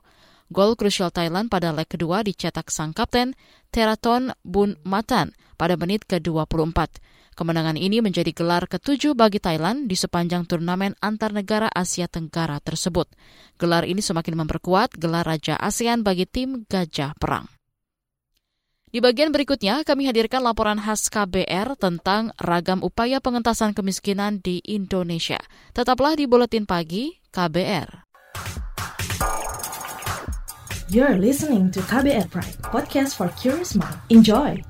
Gol 0.52 0.76
krusial 0.76 1.08
Thailand 1.08 1.48
pada 1.48 1.72
leg 1.72 1.88
kedua 1.88 2.20
dicetak 2.20 2.68
sang 2.68 2.92
kapten 2.92 3.32
Teraton 3.72 4.36
Bun 4.44 4.76
Matan 4.84 5.32
pada 5.56 5.80
menit 5.80 6.04
ke-24. 6.04 7.00
Kemenangan 7.32 7.80
ini 7.80 8.04
menjadi 8.04 8.28
gelar 8.36 8.68
ketujuh 8.68 9.16
bagi 9.16 9.40
Thailand 9.40 9.88
di 9.88 9.96
sepanjang 9.96 10.44
turnamen 10.44 10.92
antar 11.00 11.32
negara 11.32 11.72
Asia 11.72 12.04
Tenggara 12.04 12.60
tersebut. 12.60 13.08
Gelar 13.56 13.88
ini 13.88 14.04
semakin 14.04 14.44
memperkuat 14.44 15.00
gelar 15.00 15.24
Raja 15.24 15.56
ASEAN 15.56 16.04
bagi 16.04 16.28
tim 16.28 16.68
Gajah 16.68 17.16
Perang. 17.16 17.48
Di 18.92 19.00
bagian 19.00 19.32
berikutnya, 19.32 19.88
kami 19.88 20.04
hadirkan 20.04 20.44
laporan 20.44 20.76
khas 20.76 21.08
KBR 21.08 21.80
tentang 21.80 22.28
ragam 22.36 22.84
upaya 22.84 23.24
pengentasan 23.24 23.72
kemiskinan 23.72 24.44
di 24.44 24.60
Indonesia. 24.68 25.40
Tetaplah 25.72 26.12
di 26.12 26.28
Buletin 26.28 26.68
Pagi 26.68 27.16
KBR. 27.32 28.11
You're 30.92 31.16
listening 31.16 31.72
to 31.72 31.80
KBR 31.88 32.28
Pride, 32.28 32.60
podcast 32.68 33.16
for 33.16 33.32
curious 33.40 33.72
mind. 33.72 33.96
Enjoy! 34.12 34.60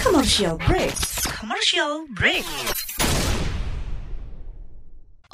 Commercial 0.00 0.56
break. 0.56 0.96
Commercial 1.36 2.08
break. 2.16 2.48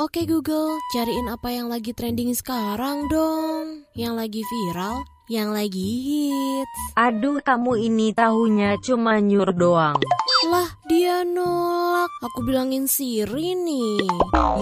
Oke 0.02 0.26
Google, 0.26 0.74
cariin 0.90 1.30
apa 1.30 1.54
yang 1.54 1.70
lagi 1.70 1.94
trending 1.94 2.34
sekarang 2.34 3.06
dong. 3.06 3.86
Yang 3.94 4.14
lagi 4.18 4.42
viral 4.42 5.06
yang 5.26 5.50
lagi 5.50 5.82
hits. 6.30 6.80
Aduh, 6.94 7.42
kamu 7.42 7.72
ini 7.90 8.14
tahunya 8.14 8.78
cuma 8.78 9.18
nyur 9.18 9.50
doang. 9.50 9.98
Lah, 10.46 10.70
dia 10.86 11.26
nolak. 11.26 12.06
Aku 12.22 12.46
bilangin 12.46 12.86
Siri 12.86 13.58
nih. 13.58 14.06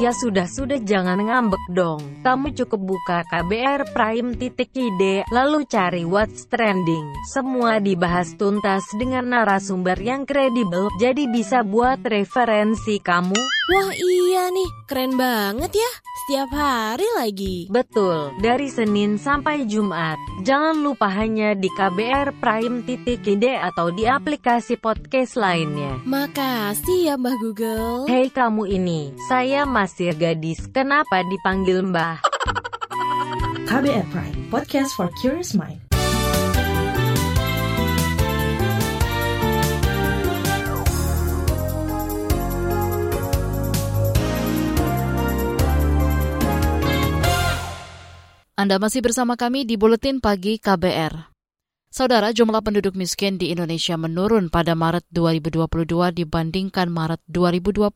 Ya 0.00 0.16
sudah-sudah 0.16 0.80
jangan 0.80 1.20
ngambek 1.20 1.60
dong. 1.76 2.00
Kamu 2.24 2.56
cukup 2.56 2.80
buka 2.80 3.18
KBR 3.28 3.92
Prime 3.92 4.32
titik 4.40 4.72
ide, 4.72 5.28
lalu 5.28 5.68
cari 5.68 6.08
What's 6.08 6.48
Trending. 6.48 7.12
Semua 7.28 7.84
dibahas 7.84 8.32
tuntas 8.40 8.88
dengan 8.96 9.28
narasumber 9.28 10.00
yang 10.00 10.24
kredibel, 10.24 10.88
jadi 10.96 11.28
bisa 11.28 11.60
buat 11.60 12.00
referensi 12.00 12.96
kamu. 13.04 13.53
Wah 13.64 13.96
iya 13.96 14.52
nih, 14.52 14.70
keren 14.84 15.16
banget 15.16 15.72
ya. 15.72 15.90
Setiap 16.24 16.52
hari 16.52 17.08
lagi. 17.16 17.56
Betul, 17.72 18.36
dari 18.44 18.68
Senin 18.68 19.16
sampai 19.16 19.64
Jumat. 19.64 20.20
Jangan 20.44 20.84
lupa 20.84 21.08
hanya 21.08 21.56
di 21.56 21.72
KBR 21.72 22.36
Prime 22.44 22.84
titik 22.84 23.24
ide 23.24 23.56
atau 23.56 23.88
di 23.88 24.04
aplikasi 24.04 24.76
podcast 24.76 25.40
lainnya. 25.40 25.96
Makasih 26.04 27.08
ya 27.08 27.14
Mbah 27.16 27.36
Google. 27.40 28.04
Hei 28.04 28.28
kamu 28.28 28.68
ini, 28.68 29.16
saya 29.32 29.64
masih 29.64 30.12
gadis, 30.12 30.68
kenapa 30.68 31.24
dipanggil 31.24 31.88
Mbah? 31.88 32.20
KBR 33.64 34.04
Prime, 34.12 34.38
podcast 34.52 34.92
for 34.92 35.08
curious 35.16 35.56
mind. 35.56 35.83
Anda 48.54 48.78
masih 48.78 49.02
bersama 49.02 49.34
kami 49.34 49.66
di 49.66 49.74
Buletin 49.74 50.22
Pagi 50.22 50.62
KBR. 50.62 51.34
Saudara, 51.90 52.30
jumlah 52.30 52.62
penduduk 52.62 52.94
miskin 52.94 53.34
di 53.34 53.50
Indonesia 53.50 53.98
menurun 53.98 54.46
pada 54.46 54.78
Maret 54.78 55.10
2022 55.10 56.14
dibandingkan 56.14 56.86
Maret 56.86 57.18
2021, 57.26 57.90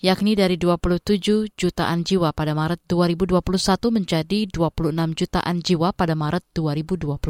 yakni 0.00 0.32
dari 0.32 0.56
27 0.56 1.52
jutaan 1.52 2.08
jiwa 2.08 2.32
pada 2.32 2.56
Maret 2.56 2.80
2021 2.88 3.36
menjadi 3.92 4.48
26 4.48 4.96
jutaan 5.12 5.56
jiwa 5.60 5.92
pada 5.92 6.16
Maret 6.16 6.44
2022. 6.56 7.20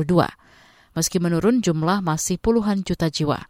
Meski 0.94 1.18
menurun, 1.18 1.58
jumlah 1.66 1.99
masih 1.99 2.38
puluhan 2.38 2.87
juta 2.87 3.10
jiwa. 3.10 3.42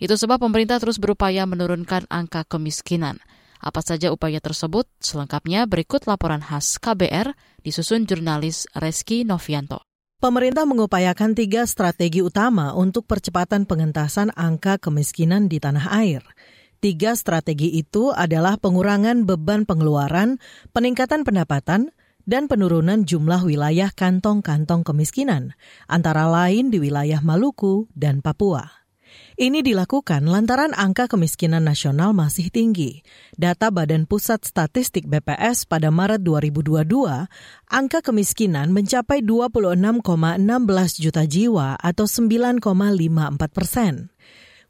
Itu 0.00 0.16
sebab 0.16 0.40
pemerintah 0.40 0.80
terus 0.80 0.96
berupaya 0.96 1.44
menurunkan 1.44 2.08
angka 2.08 2.48
kemiskinan. 2.48 3.20
Apa 3.60 3.84
saja 3.84 4.08
upaya 4.08 4.40
tersebut? 4.40 4.88
Selengkapnya 5.04 5.68
berikut 5.68 6.08
laporan 6.08 6.40
khas 6.40 6.80
KBR 6.80 7.36
disusun 7.62 8.04
jurnalis 8.04 8.66
Reski 8.74 9.24
Novianto. 9.24 9.82
Pemerintah 10.22 10.62
mengupayakan 10.62 11.34
tiga 11.34 11.66
strategi 11.66 12.22
utama 12.22 12.78
untuk 12.78 13.10
percepatan 13.10 13.66
pengentasan 13.66 14.30
angka 14.38 14.78
kemiskinan 14.78 15.50
di 15.50 15.58
tanah 15.58 15.90
air. 15.98 16.22
Tiga 16.78 17.14
strategi 17.14 17.74
itu 17.78 18.10
adalah 18.14 18.58
pengurangan 18.58 19.26
beban 19.26 19.66
pengeluaran, 19.66 20.38
peningkatan 20.74 21.26
pendapatan, 21.26 21.90
dan 22.22 22.46
penurunan 22.46 23.02
jumlah 23.02 23.42
wilayah 23.42 23.90
kantong-kantong 23.90 24.86
kemiskinan, 24.86 25.58
antara 25.90 26.30
lain 26.30 26.70
di 26.70 26.78
wilayah 26.78 27.18
Maluku 27.18 27.90
dan 27.94 28.22
Papua. 28.22 28.81
Ini 29.42 29.58
dilakukan 29.58 30.30
lantaran 30.30 30.70
angka 30.70 31.10
kemiskinan 31.10 31.66
nasional 31.66 32.14
masih 32.14 32.46
tinggi. 32.46 33.02
Data 33.34 33.74
Badan 33.74 34.06
Pusat 34.06 34.46
Statistik 34.46 35.10
BPS 35.10 35.66
pada 35.66 35.90
Maret 35.90 36.22
2022, 36.22 36.86
angka 37.66 38.06
kemiskinan 38.06 38.70
mencapai 38.70 39.18
26,16 39.26 40.46
juta 41.02 41.26
jiwa 41.26 41.74
atau 41.74 42.06
9,54 42.06 42.62
persen. 43.50 44.14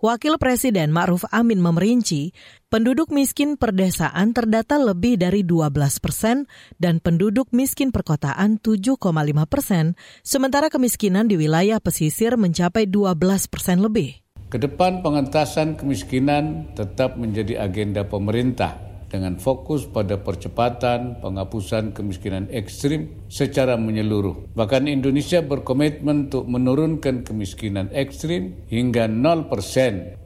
Wakil 0.00 0.40
Presiden 0.40 0.88
Ma'ruf 0.88 1.28
Amin 1.28 1.60
memerinci, 1.60 2.32
penduduk 2.72 3.12
miskin 3.12 3.60
perdesaan 3.60 4.32
terdata 4.32 4.80
lebih 4.80 5.20
dari 5.20 5.44
12 5.44 5.68
persen 6.00 6.48
dan 6.80 6.96
penduduk 6.96 7.52
miskin 7.52 7.92
perkotaan 7.92 8.56
7,5 8.56 8.96
persen, 9.52 10.00
sementara 10.24 10.72
kemiskinan 10.72 11.28
di 11.28 11.36
wilayah 11.36 11.76
pesisir 11.76 12.40
mencapai 12.40 12.88
12 12.88 13.20
persen 13.52 13.84
lebih. 13.84 14.21
Ke 14.52 14.60
depan 14.60 15.00
pengentasan 15.00 15.80
kemiskinan 15.80 16.76
tetap 16.76 17.16
menjadi 17.16 17.64
agenda 17.64 18.04
pemerintah 18.04 18.76
dengan 19.08 19.40
fokus 19.40 19.88
pada 19.88 20.20
percepatan 20.20 21.16
penghapusan 21.24 21.96
kemiskinan 21.96 22.52
ekstrim 22.52 23.08
secara 23.32 23.80
menyeluruh. 23.80 24.52
Bahkan 24.52 24.92
Indonesia 24.92 25.40
berkomitmen 25.40 26.28
untuk 26.28 26.44
menurunkan 26.52 27.24
kemiskinan 27.24 27.88
ekstrim 27.96 28.68
hingga 28.68 29.08
0% 29.08 29.48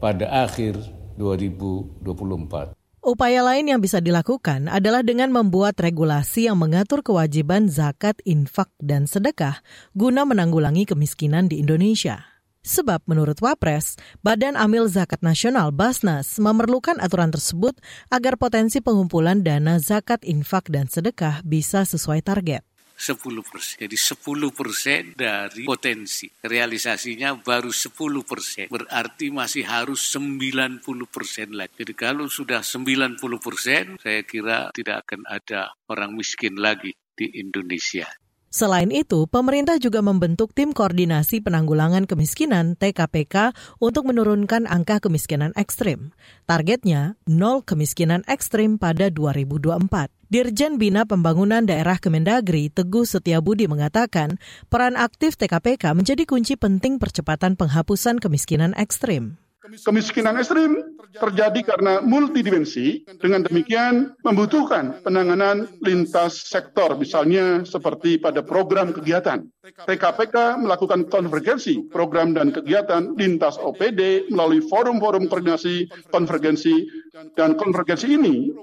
pada 0.02 0.26
akhir 0.42 0.74
2024. 1.22 2.74
Upaya 3.06 3.46
lain 3.46 3.70
yang 3.70 3.78
bisa 3.78 4.02
dilakukan 4.02 4.66
adalah 4.66 5.06
dengan 5.06 5.30
membuat 5.30 5.78
regulasi 5.78 6.50
yang 6.50 6.58
mengatur 6.58 7.06
kewajiban 7.06 7.70
zakat, 7.70 8.18
infak, 8.26 8.74
dan 8.82 9.06
sedekah 9.06 9.62
guna 9.94 10.26
menanggulangi 10.26 10.82
kemiskinan 10.82 11.46
di 11.46 11.62
Indonesia. 11.62 12.35
Sebab 12.66 13.06
menurut 13.06 13.38
Wapres, 13.38 13.94
Badan 14.26 14.58
Amil 14.58 14.90
Zakat 14.90 15.22
Nasional 15.22 15.70
Basnas 15.70 16.34
memerlukan 16.42 16.98
aturan 16.98 17.30
tersebut 17.30 17.78
agar 18.10 18.34
potensi 18.34 18.82
pengumpulan 18.82 19.46
dana 19.46 19.78
zakat, 19.78 20.26
infak, 20.26 20.66
dan 20.66 20.90
sedekah 20.90 21.46
bisa 21.46 21.86
sesuai 21.86 22.26
target. 22.26 22.66
10 22.96 23.22
persen. 23.44 23.76
Jadi 23.86 23.94
10 23.94 24.50
persen 24.50 25.00
dari 25.14 25.62
potensi. 25.62 26.26
Realisasinya 26.42 27.38
baru 27.38 27.68
10 27.70 28.24
persen. 28.26 28.66
Berarti 28.72 29.30
masih 29.30 29.62
harus 29.68 30.00
90 30.16 30.82
persen 31.06 31.54
lagi. 31.54 31.86
Jadi 31.86 31.92
kalau 31.94 32.26
sudah 32.26 32.64
90 32.64 33.20
persen, 33.38 34.00
saya 34.00 34.24
kira 34.24 34.72
tidak 34.74 35.06
akan 35.06 35.22
ada 35.28 35.70
orang 35.92 36.16
miskin 36.16 36.56
lagi 36.56 36.96
di 37.14 37.30
Indonesia. 37.36 38.08
Selain 38.56 38.88
itu, 38.88 39.28
pemerintah 39.28 39.76
juga 39.76 40.00
membentuk 40.00 40.56
tim 40.56 40.72
koordinasi 40.72 41.44
penanggulangan 41.44 42.08
kemiskinan 42.08 42.72
TKPK 42.80 43.52
untuk 43.84 44.08
menurunkan 44.08 44.64
angka 44.64 44.96
kemiskinan 45.04 45.52
ekstrim. 45.60 46.16
Targetnya 46.48 47.20
nol 47.28 47.60
kemiskinan 47.60 48.24
ekstrim 48.24 48.80
pada 48.80 49.12
2024. 49.12 50.08
Dirjen 50.32 50.80
Bina 50.80 51.04
Pembangunan 51.04 51.68
Daerah 51.68 52.00
Kemendagri 52.00 52.72
Teguh 52.72 53.04
Setiabudi 53.04 53.68
mengatakan 53.68 54.40
peran 54.72 54.96
aktif 54.96 55.36
TKPK 55.36 55.92
menjadi 55.92 56.24
kunci 56.24 56.56
penting 56.56 56.96
percepatan 56.96 57.60
penghapusan 57.60 58.16
kemiskinan 58.24 58.72
ekstrim. 58.80 59.36
Kemiskinan 59.66 60.38
ekstrim 60.38 60.78
terjadi 61.10 61.60
karena 61.66 61.98
multidimensi. 61.98 63.02
Dengan 63.18 63.42
demikian 63.42 64.14
membutuhkan 64.22 65.02
penanganan 65.02 65.66
lintas 65.82 66.46
sektor, 66.46 66.94
misalnya 66.94 67.66
seperti 67.66 68.20
pada 68.22 68.46
program 68.46 68.94
kegiatan. 68.94 69.42
TKPK 69.66 70.62
melakukan 70.62 71.10
konvergensi 71.10 71.82
program 71.90 72.30
dan 72.30 72.54
kegiatan 72.54 73.18
lintas 73.18 73.58
OPD 73.58 74.30
melalui 74.30 74.62
forum-forum 74.62 75.26
koordinasi 75.26 75.90
konvergensi 76.14 76.86
dan 77.34 77.58
konvergensi 77.58 78.14
ini 78.14 78.54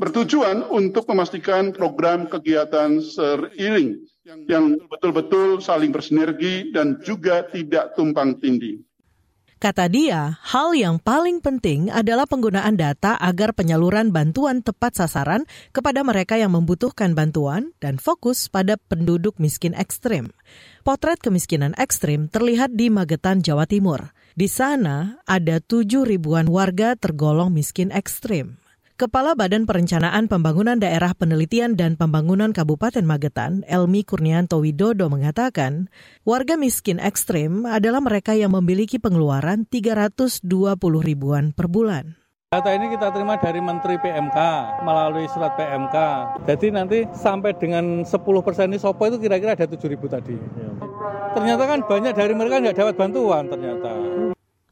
bertujuan 0.00 0.64
untuk 0.72 1.04
memastikan 1.12 1.76
program 1.76 2.24
kegiatan 2.24 3.04
seiring 3.04 4.00
yang 4.48 4.76
betul-betul 4.88 5.60
saling 5.60 5.92
bersinergi 5.92 6.72
dan 6.72 7.00
juga 7.04 7.44
tidak 7.48 7.96
tumpang 7.96 8.36
tindih. 8.40 8.87
Kata 9.58 9.90
dia, 9.90 10.38
hal 10.54 10.70
yang 10.78 11.02
paling 11.02 11.42
penting 11.42 11.90
adalah 11.90 12.30
penggunaan 12.30 12.78
data 12.78 13.18
agar 13.18 13.50
penyaluran 13.50 14.14
bantuan 14.14 14.62
tepat 14.62 14.94
sasaran 14.94 15.50
kepada 15.74 16.06
mereka 16.06 16.38
yang 16.38 16.54
membutuhkan 16.54 17.18
bantuan 17.18 17.74
dan 17.82 17.98
fokus 17.98 18.46
pada 18.46 18.78
penduduk 18.78 19.34
miskin 19.42 19.74
ekstrim. 19.74 20.30
Potret 20.86 21.18
kemiskinan 21.18 21.74
ekstrim 21.74 22.30
terlihat 22.30 22.78
di 22.78 22.86
Magetan, 22.86 23.42
Jawa 23.42 23.66
Timur. 23.66 24.14
Di 24.38 24.46
sana 24.46 25.18
ada 25.26 25.58
tujuh 25.58 26.06
ribuan 26.06 26.46
warga 26.46 26.94
tergolong 26.94 27.50
miskin 27.50 27.90
ekstrim. 27.90 28.62
Kepala 28.98 29.38
Badan 29.38 29.62
Perencanaan 29.62 30.26
Pembangunan 30.26 30.74
Daerah 30.74 31.14
Penelitian 31.14 31.78
dan 31.78 31.94
Pembangunan 31.94 32.50
Kabupaten 32.50 33.06
Magetan, 33.06 33.62
Elmi 33.70 34.02
Kurnianto 34.02 34.58
Widodo 34.58 35.06
mengatakan, 35.06 35.86
warga 36.26 36.58
miskin 36.58 36.98
ekstrim 36.98 37.62
adalah 37.62 38.02
mereka 38.02 38.34
yang 38.34 38.58
memiliki 38.58 38.98
pengeluaran 38.98 39.70
320 39.70 40.42
ribuan 40.98 41.54
per 41.54 41.70
bulan. 41.70 42.18
Data 42.50 42.74
ini 42.74 42.90
kita 42.90 43.14
terima 43.14 43.38
dari 43.38 43.62
Menteri 43.62 44.02
PMK 44.02 44.38
melalui 44.82 45.30
surat 45.30 45.54
PMK. 45.54 45.96
Jadi 46.50 46.66
nanti 46.74 46.98
sampai 47.14 47.54
dengan 47.54 48.02
10 48.02 48.18
persen 48.42 48.66
ini 48.74 48.82
Sopo 48.82 49.06
itu 49.06 49.22
kira-kira 49.22 49.54
ada 49.54 49.70
7 49.70 49.78
ribu 49.86 50.10
tadi. 50.10 50.34
Ternyata 51.38 51.70
kan 51.70 51.86
banyak 51.86 52.18
dari 52.18 52.34
mereka 52.34 52.66
nggak 52.66 52.74
dapat 52.82 52.94
bantuan 52.98 53.46
ternyata. 53.46 54.17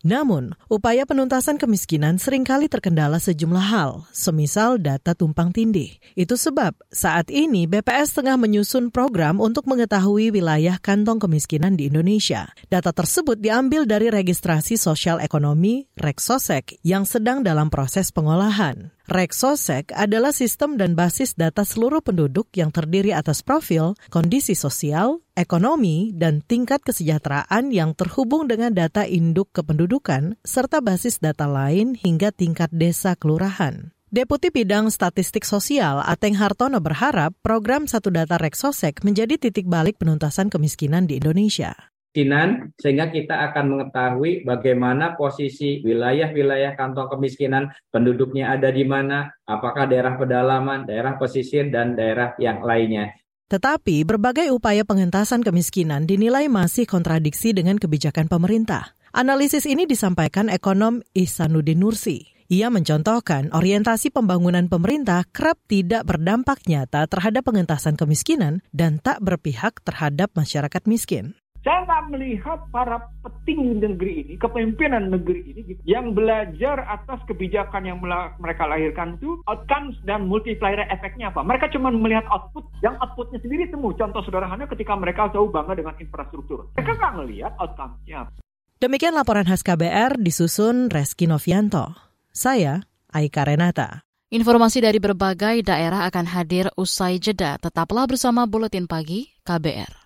Namun, 0.06 0.54
upaya 0.70 1.02
penuntasan 1.02 1.58
kemiskinan 1.58 2.22
sering 2.22 2.46
kali 2.46 2.70
terkendala 2.70 3.18
sejumlah 3.18 3.66
hal, 3.74 4.06
semisal 4.14 4.78
data 4.78 5.18
tumpang 5.18 5.50
tindih. 5.50 5.98
Itu 6.14 6.38
sebab 6.38 6.78
saat 6.94 7.26
ini 7.34 7.66
BPS 7.66 8.14
tengah 8.14 8.38
menyusun 8.38 8.94
program 8.94 9.42
untuk 9.42 9.66
mengetahui 9.66 10.30
wilayah 10.30 10.78
kantong 10.78 11.18
kemiskinan 11.18 11.74
di 11.74 11.90
Indonesia. 11.90 12.54
Data 12.70 12.94
tersebut 12.94 13.42
diambil 13.42 13.82
dari 13.82 14.06
registrasi 14.06 14.78
sosial 14.78 15.18
ekonomi 15.18 15.90
Reksosek 15.98 16.78
yang 16.86 17.02
sedang 17.02 17.42
dalam 17.42 17.66
proses 17.66 18.14
pengolahan. 18.14 18.94
Reksosek 19.10 19.90
adalah 19.90 20.30
sistem 20.30 20.78
dan 20.78 20.94
basis 20.94 21.34
data 21.34 21.66
seluruh 21.66 22.02
penduduk 22.02 22.50
yang 22.54 22.70
terdiri 22.70 23.10
atas 23.10 23.42
profil, 23.42 23.98
kondisi 24.10 24.54
sosial, 24.54 25.25
ekonomi, 25.36 26.10
dan 26.16 26.42
tingkat 26.42 26.82
kesejahteraan 26.82 27.70
yang 27.70 27.92
terhubung 27.92 28.48
dengan 28.48 28.72
data 28.72 29.04
induk 29.04 29.52
kependudukan, 29.52 30.40
serta 30.42 30.80
basis 30.80 31.20
data 31.20 31.44
lain 31.44 31.94
hingga 31.94 32.32
tingkat 32.32 32.72
desa 32.72 33.14
kelurahan. 33.14 33.94
Deputi 34.08 34.48
Bidang 34.48 34.88
Statistik 34.88 35.44
Sosial 35.44 36.00
Ateng 36.00 36.40
Hartono 36.40 36.80
berharap 36.80 37.36
program 37.44 37.84
Satu 37.84 38.08
Data 38.08 38.40
Reksosek 38.40 39.04
menjadi 39.04 39.36
titik 39.36 39.68
balik 39.68 40.00
penuntasan 40.00 40.48
kemiskinan 40.48 41.04
di 41.04 41.20
Indonesia 41.20 41.76
kemiskinan 42.16 42.72
sehingga 42.80 43.12
kita 43.12 43.36
akan 43.52 43.64
mengetahui 43.76 44.48
bagaimana 44.48 45.20
posisi 45.20 45.84
wilayah-wilayah 45.84 46.72
kantong 46.72 47.12
kemiskinan 47.12 47.68
penduduknya 47.92 48.56
ada 48.56 48.72
di 48.72 48.88
mana, 48.88 49.28
apakah 49.44 49.84
daerah 49.84 50.16
pedalaman, 50.16 50.88
daerah 50.88 51.20
pesisir 51.20 51.68
dan 51.68 51.92
daerah 51.92 52.32
yang 52.40 52.64
lainnya. 52.64 53.12
Tetapi 53.46 54.02
berbagai 54.02 54.50
upaya 54.50 54.82
pengentasan 54.82 55.46
kemiskinan 55.46 56.02
dinilai 56.02 56.50
masih 56.50 56.82
kontradiksi 56.82 57.54
dengan 57.54 57.78
kebijakan 57.78 58.26
pemerintah. 58.26 58.98
Analisis 59.14 59.70
ini 59.70 59.86
disampaikan 59.86 60.50
ekonom 60.50 61.06
Ihsanuddin 61.14 61.78
Nursi. 61.78 62.26
Ia 62.50 62.74
mencontohkan 62.74 63.54
orientasi 63.54 64.10
pembangunan 64.10 64.66
pemerintah 64.66 65.22
kerap 65.30 65.62
tidak 65.70 66.06
berdampak 66.06 66.62
nyata 66.66 67.06
terhadap 67.06 67.46
pengentasan 67.46 67.94
kemiskinan 67.94 68.66
dan 68.74 68.98
tak 68.98 69.22
berpihak 69.22 69.78
terhadap 69.82 70.34
masyarakat 70.34 70.82
miskin. 70.90 71.38
Saya 71.66 71.98
melihat 72.06 72.62
para 72.70 73.10
petinggi 73.26 73.82
negeri 73.82 74.22
ini, 74.22 74.34
kepemimpinan 74.38 75.10
negeri 75.10 75.50
ini, 75.50 75.60
gitu, 75.66 75.82
yang 75.82 76.14
belajar 76.14 76.78
atas 76.86 77.18
kebijakan 77.26 77.82
yang 77.82 77.98
mereka 78.38 78.70
lahirkan 78.70 79.18
itu, 79.18 79.42
outcomes 79.50 79.98
dan 80.06 80.30
multiplier 80.30 80.86
efeknya 80.94 81.34
apa. 81.34 81.42
Mereka 81.42 81.74
cuma 81.74 81.90
melihat 81.90 82.22
output, 82.30 82.70
yang 82.86 82.94
outputnya 83.02 83.42
sendiri 83.42 83.66
temu. 83.66 83.90
Contoh 83.98 84.22
sederhananya 84.22 84.70
ketika 84.70 84.94
mereka 84.94 85.26
jauh 85.34 85.50
bangga 85.50 85.74
dengan 85.74 85.98
infrastruktur. 85.98 86.70
Mereka 86.78 87.02
nggak 87.02 87.14
melihat 87.18 87.52
outcome-nya. 87.58 88.30
Demikian 88.78 89.18
laporan 89.18 89.50
khas 89.50 89.66
KBR 89.66 90.22
disusun 90.22 90.86
Reski 90.86 91.26
Novianto. 91.26 91.98
Saya, 92.30 92.86
Aika 93.10 93.42
Renata. 93.42 94.06
Informasi 94.30 94.86
dari 94.86 95.02
berbagai 95.02 95.66
daerah 95.66 96.06
akan 96.06 96.30
hadir 96.30 96.70
usai 96.78 97.18
jeda. 97.18 97.58
Tetaplah 97.58 98.06
bersama 98.06 98.46
Buletin 98.46 98.86
Pagi 98.86 99.34
KBR. 99.42 100.05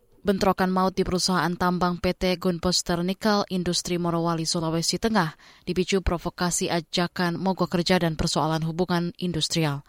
bentrokan 0.21 0.69
maut 0.69 0.93
di 0.93 1.01
perusahaan 1.01 1.51
tambang 1.57 1.97
PT 1.97 2.37
Gunposter 2.37 3.01
Industri 3.49 3.97
Morowali, 3.97 4.45
Sulawesi 4.45 5.01
Tengah 5.01 5.33
dipicu 5.65 6.05
provokasi 6.05 6.69
ajakan 6.69 7.41
mogok 7.41 7.73
kerja 7.73 7.97
dan 7.97 8.13
persoalan 8.13 8.61
hubungan 8.61 9.13
industrial. 9.17 9.81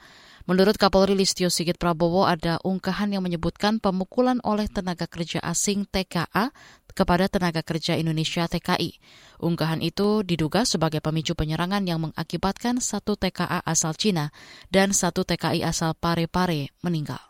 Menurut 0.43 0.75
Kapolri 0.75 1.15
Listio 1.15 1.47
Sigit 1.55 1.79
Prabowo 1.79 2.27
ada 2.27 2.59
ungkahan 2.67 3.15
yang 3.15 3.23
menyebutkan 3.23 3.79
pemukulan 3.79 4.43
oleh 4.43 4.67
tenaga 4.67 5.07
kerja 5.07 5.39
asing 5.39 5.87
TKA 5.87 6.51
kepada 6.99 7.31
tenaga 7.31 7.63
kerja 7.63 7.95
Indonesia 7.95 8.51
TKI. 8.51 8.99
Ungkahan 9.39 9.79
itu 9.87 10.27
diduga 10.27 10.67
sebagai 10.67 10.99
pemicu 10.99 11.39
penyerangan 11.39 11.87
yang 11.87 12.11
mengakibatkan 12.11 12.83
satu 12.83 13.15
TKA 13.15 13.63
asal 13.63 13.95
Cina 13.95 14.35
dan 14.67 14.91
satu 14.91 15.23
TKI 15.23 15.63
asal 15.63 15.95
Pare-Pare 15.95 16.75
meninggal. 16.83 17.23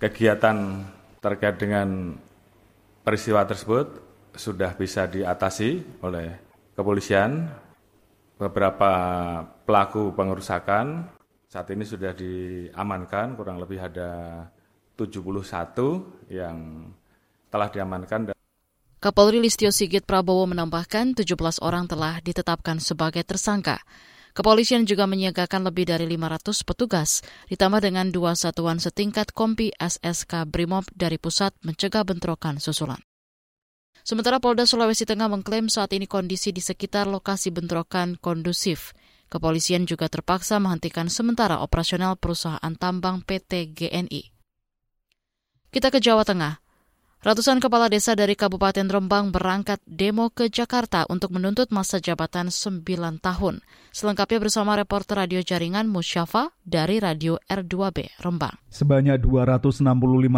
Kegiatan 0.00 0.88
terkait 1.20 1.58
dengan 1.60 2.16
peristiwa 3.08 3.40
tersebut 3.48 3.88
sudah 4.36 4.76
bisa 4.76 5.08
diatasi 5.08 6.04
oleh 6.04 6.36
kepolisian. 6.76 7.48
Beberapa 8.36 8.92
pelaku 9.64 10.12
pengerusakan 10.12 11.08
saat 11.48 11.72
ini 11.72 11.88
sudah 11.88 12.12
diamankan, 12.12 13.32
kurang 13.32 13.56
lebih 13.56 13.80
ada 13.80 14.44
71 14.94 16.28
yang 16.28 16.86
telah 17.48 17.72
diamankan. 17.72 18.36
Kapolri 19.00 19.40
Listio 19.40 19.72
Sigit 19.72 20.04
Prabowo 20.04 20.44
menambahkan 20.44 21.16
17 21.16 21.64
orang 21.64 21.88
telah 21.88 22.20
ditetapkan 22.20 22.76
sebagai 22.76 23.24
tersangka. 23.24 23.80
Kepolisian 24.36 24.84
juga 24.88 25.08
menyiagakan 25.08 25.68
lebih 25.68 25.88
dari 25.88 26.04
500 26.08 26.64
petugas, 26.64 27.20
ditambah 27.48 27.80
dengan 27.84 28.12
dua 28.12 28.36
satuan 28.36 28.78
setingkat 28.78 29.32
Kompi 29.32 29.72
SSK 29.76 30.48
Brimob 30.48 30.86
dari 30.92 31.16
pusat 31.16 31.52
mencegah 31.64 32.04
bentrokan 32.04 32.60
susulan. 32.62 33.00
Sementara 34.08 34.40
Polda 34.40 34.64
Sulawesi 34.64 35.04
Tengah 35.04 35.28
mengklaim 35.28 35.68
saat 35.68 35.92
ini 35.92 36.08
kondisi 36.08 36.48
di 36.48 36.64
sekitar 36.64 37.04
lokasi 37.04 37.52
bentrokan 37.52 38.16
kondusif. 38.16 38.96
Kepolisian 39.28 39.84
juga 39.84 40.08
terpaksa 40.08 40.56
menghentikan 40.56 41.12
sementara 41.12 41.60
operasional 41.60 42.16
perusahaan 42.16 42.72
tambang 42.80 43.20
PT 43.20 43.76
GNI. 43.76 44.32
Kita 45.68 45.92
ke 45.92 46.00
Jawa 46.00 46.24
Tengah. 46.24 46.67
Ratusan 47.18 47.58
kepala 47.58 47.90
desa 47.90 48.14
dari 48.14 48.38
Kabupaten 48.38 48.86
Rembang 48.86 49.34
berangkat 49.34 49.82
demo 49.90 50.30
ke 50.30 50.46
Jakarta 50.46 51.02
untuk 51.10 51.34
menuntut 51.34 51.66
masa 51.74 51.98
jabatan 51.98 52.46
9 52.46 52.86
tahun. 53.18 53.58
Selengkapnya 53.90 54.38
bersama 54.38 54.78
reporter 54.78 55.26
radio 55.26 55.42
jaringan 55.42 55.90
Musyafa 55.90 56.54
dari 56.62 57.02
Radio 57.02 57.42
R2B 57.50 58.22
Rembang. 58.22 58.54
Sebanyak 58.70 59.18
265 59.26 59.82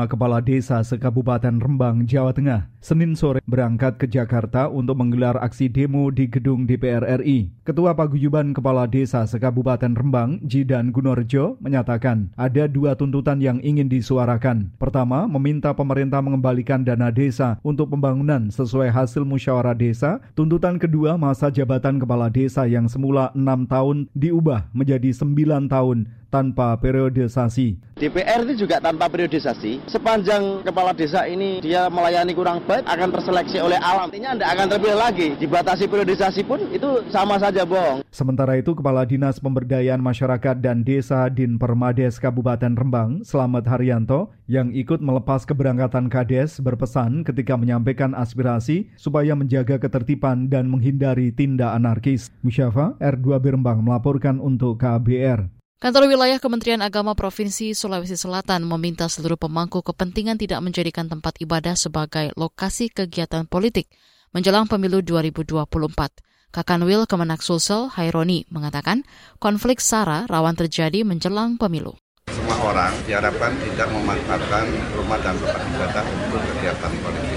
kepala 0.08 0.40
desa 0.40 0.80
sekabupaten 0.80 1.60
Rembang, 1.60 2.08
Jawa 2.08 2.32
Tengah, 2.32 2.72
Senin 2.80 3.12
sore 3.12 3.44
berangkat 3.44 4.00
ke 4.00 4.08
Jakarta 4.08 4.72
untuk 4.72 4.96
menggelar 4.96 5.36
aksi 5.36 5.68
demo 5.68 6.08
di 6.08 6.32
gedung 6.32 6.64
DPR 6.64 7.20
RI. 7.20 7.52
Ketua 7.60 7.92
Paguyuban 7.92 8.56
Kepala 8.56 8.88
Desa 8.88 9.28
sekabupaten 9.28 9.92
Rembang, 9.92 10.40
Jidan 10.48 10.88
Gunorjo, 10.88 11.60
menyatakan 11.60 12.32
ada 12.40 12.64
dua 12.70 12.96
tuntutan 12.96 13.42
yang 13.44 13.60
ingin 13.60 13.92
disuarakan. 13.92 14.72
Pertama, 14.80 15.28
meminta 15.28 15.76
pemerintah 15.76 16.22
mengembalikan 16.22 16.69
memberikan 16.70 16.86
dana 16.86 17.10
desa 17.10 17.58
untuk 17.66 17.90
pembangunan 17.90 18.46
sesuai 18.46 18.94
hasil 18.94 19.26
musyawarah 19.26 19.74
desa. 19.74 20.22
Tuntutan 20.38 20.78
kedua, 20.78 21.18
masa 21.18 21.50
jabatan 21.50 21.98
kepala 21.98 22.30
desa 22.30 22.62
yang 22.70 22.86
semula 22.86 23.34
enam 23.34 23.66
tahun 23.66 24.06
diubah 24.14 24.70
menjadi 24.70 25.10
sembilan 25.10 25.66
tahun 25.66 26.06
tanpa 26.30 26.78
periodisasi. 26.78 27.76
DPR 28.00 28.48
itu 28.48 28.64
juga 28.64 28.80
tanpa 28.80 29.10
periodisasi. 29.12 29.84
Sepanjang 29.84 30.64
kepala 30.64 30.96
desa 30.96 31.28
ini 31.28 31.60
dia 31.60 31.90
melayani 31.92 32.32
kurang 32.32 32.64
baik 32.64 32.86
akan 32.88 33.08
terseleksi 33.12 33.60
oleh 33.60 33.76
alam. 33.76 34.08
Artinya 34.08 34.32
tidak 34.38 34.50
akan 34.56 34.66
terpilih 34.72 34.98
lagi. 34.98 35.28
Dibatasi 35.36 35.84
periodisasi 35.90 36.40
pun 36.48 36.64
itu 36.72 37.04
sama 37.12 37.36
saja 37.36 37.68
bohong. 37.68 38.00
Sementara 38.08 38.56
itu 38.56 38.72
Kepala 38.72 39.04
Dinas 39.04 39.36
Pemberdayaan 39.42 40.00
Masyarakat 40.00 40.64
dan 40.64 40.80
Desa 40.80 41.28
Din 41.28 41.60
Permades 41.60 42.16
Kabupaten 42.16 42.72
Rembang, 42.72 43.20
Selamat 43.26 43.68
Haryanto, 43.68 44.32
yang 44.48 44.72
ikut 44.72 45.04
melepas 45.04 45.44
keberangkatan 45.44 46.08
Kades 46.08 46.62
berpesan 46.64 47.26
ketika 47.26 47.60
menyampaikan 47.60 48.16
aspirasi 48.16 48.88
supaya 48.96 49.36
menjaga 49.36 49.76
ketertiban 49.76 50.48
dan 50.48 50.72
menghindari 50.72 51.34
tindak 51.36 51.76
anarkis. 51.76 52.32
Musyafa 52.40 52.96
R2 52.96 53.44
Rembang 53.60 53.84
melaporkan 53.84 54.40
untuk 54.40 54.80
KBR. 54.80 55.59
Kantor 55.80 56.12
Wilayah 56.12 56.36
Kementerian 56.36 56.84
Agama 56.84 57.16
Provinsi 57.16 57.72
Sulawesi 57.72 58.12
Selatan 58.12 58.68
meminta 58.68 59.08
seluruh 59.08 59.40
pemangku 59.40 59.80
kepentingan 59.80 60.36
tidak 60.36 60.60
menjadikan 60.60 61.08
tempat 61.08 61.40
ibadah 61.40 61.72
sebagai 61.72 62.36
lokasi 62.36 62.92
kegiatan 62.92 63.48
politik 63.48 63.88
menjelang 64.36 64.68
pemilu 64.68 65.00
2024. 65.00 65.72
Kakanwil 66.52 67.08
Kemenak 67.08 67.40
Sulsel 67.40 67.88
Haironi 67.96 68.44
mengatakan 68.52 69.08
konflik 69.40 69.80
SARA 69.80 70.28
rawan 70.28 70.52
terjadi 70.52 71.00
menjelang 71.00 71.56
pemilu 71.56 71.96
lima 72.50 72.66
orang 72.66 72.94
diharapkan 73.06 73.54
tidak 73.62 73.88
memanfaatkan 73.94 74.64
rumah 74.98 75.18
dan 75.22 75.38
tempat 75.38 75.62
ibadah 75.70 76.02
untuk 76.02 76.42
kegiatan 76.50 76.92
politik. 76.98 77.29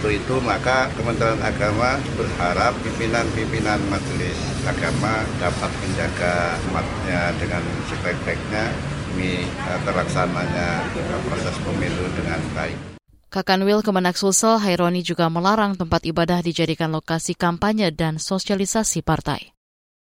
Untuk 0.00 0.16
itu 0.16 0.40
maka 0.40 0.88
Kementerian 0.96 1.36
Agama 1.44 2.00
berharap 2.16 2.72
pimpinan-pimpinan 2.80 3.76
majelis 3.92 4.32
agama 4.64 5.20
dapat 5.36 5.68
menjaga 5.76 6.56
umatnya 6.72 7.28
dengan 7.36 7.60
sebaik-baiknya 7.84 8.64
demi 9.12 9.44
eh, 9.44 9.78
terlaksananya 9.84 10.88
proses 11.28 11.52
pemilu 11.60 12.08
dengan 12.16 12.40
baik. 12.56 12.80
Kakanwil 13.28 13.84
Kemenak 13.84 14.16
Sulsel 14.16 14.56
Haironi 14.64 15.04
juga 15.04 15.28
melarang 15.28 15.76
tempat 15.76 16.08
ibadah 16.08 16.40
dijadikan 16.40 16.88
lokasi 16.96 17.36
kampanye 17.36 17.92
dan 17.92 18.16
sosialisasi 18.16 19.04
partai. 19.04 19.52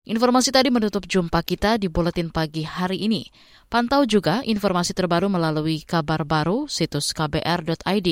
Informasi 0.02 0.50
tadi 0.50 0.66
menutup 0.66 1.06
jumpa 1.06 1.46
kita 1.46 1.78
di 1.78 1.86
Buletin 1.86 2.34
Pagi 2.34 2.66
hari 2.66 3.06
ini. 3.06 3.22
Pantau 3.70 4.02
juga 4.02 4.42
informasi 4.42 4.98
terbaru 4.98 5.30
melalui 5.30 5.86
kabar 5.86 6.26
baru 6.26 6.66
situs 6.66 7.14
kbr.id, 7.14 8.08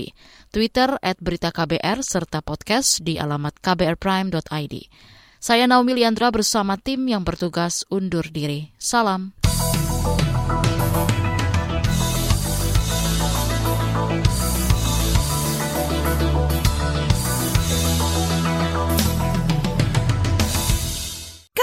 Twitter 0.54 0.94
at 1.02 1.18
berita 1.18 1.50
KBR, 1.50 2.06
serta 2.06 2.46
podcast 2.46 3.02
di 3.02 3.18
alamat 3.18 3.58
kbrprime.id. 3.58 4.74
Saya 5.42 5.66
Naomi 5.66 5.98
Liandra 5.98 6.30
bersama 6.30 6.78
tim 6.78 7.10
yang 7.10 7.26
bertugas 7.26 7.82
undur 7.90 8.22
diri. 8.30 8.70
Salam. 8.78 9.39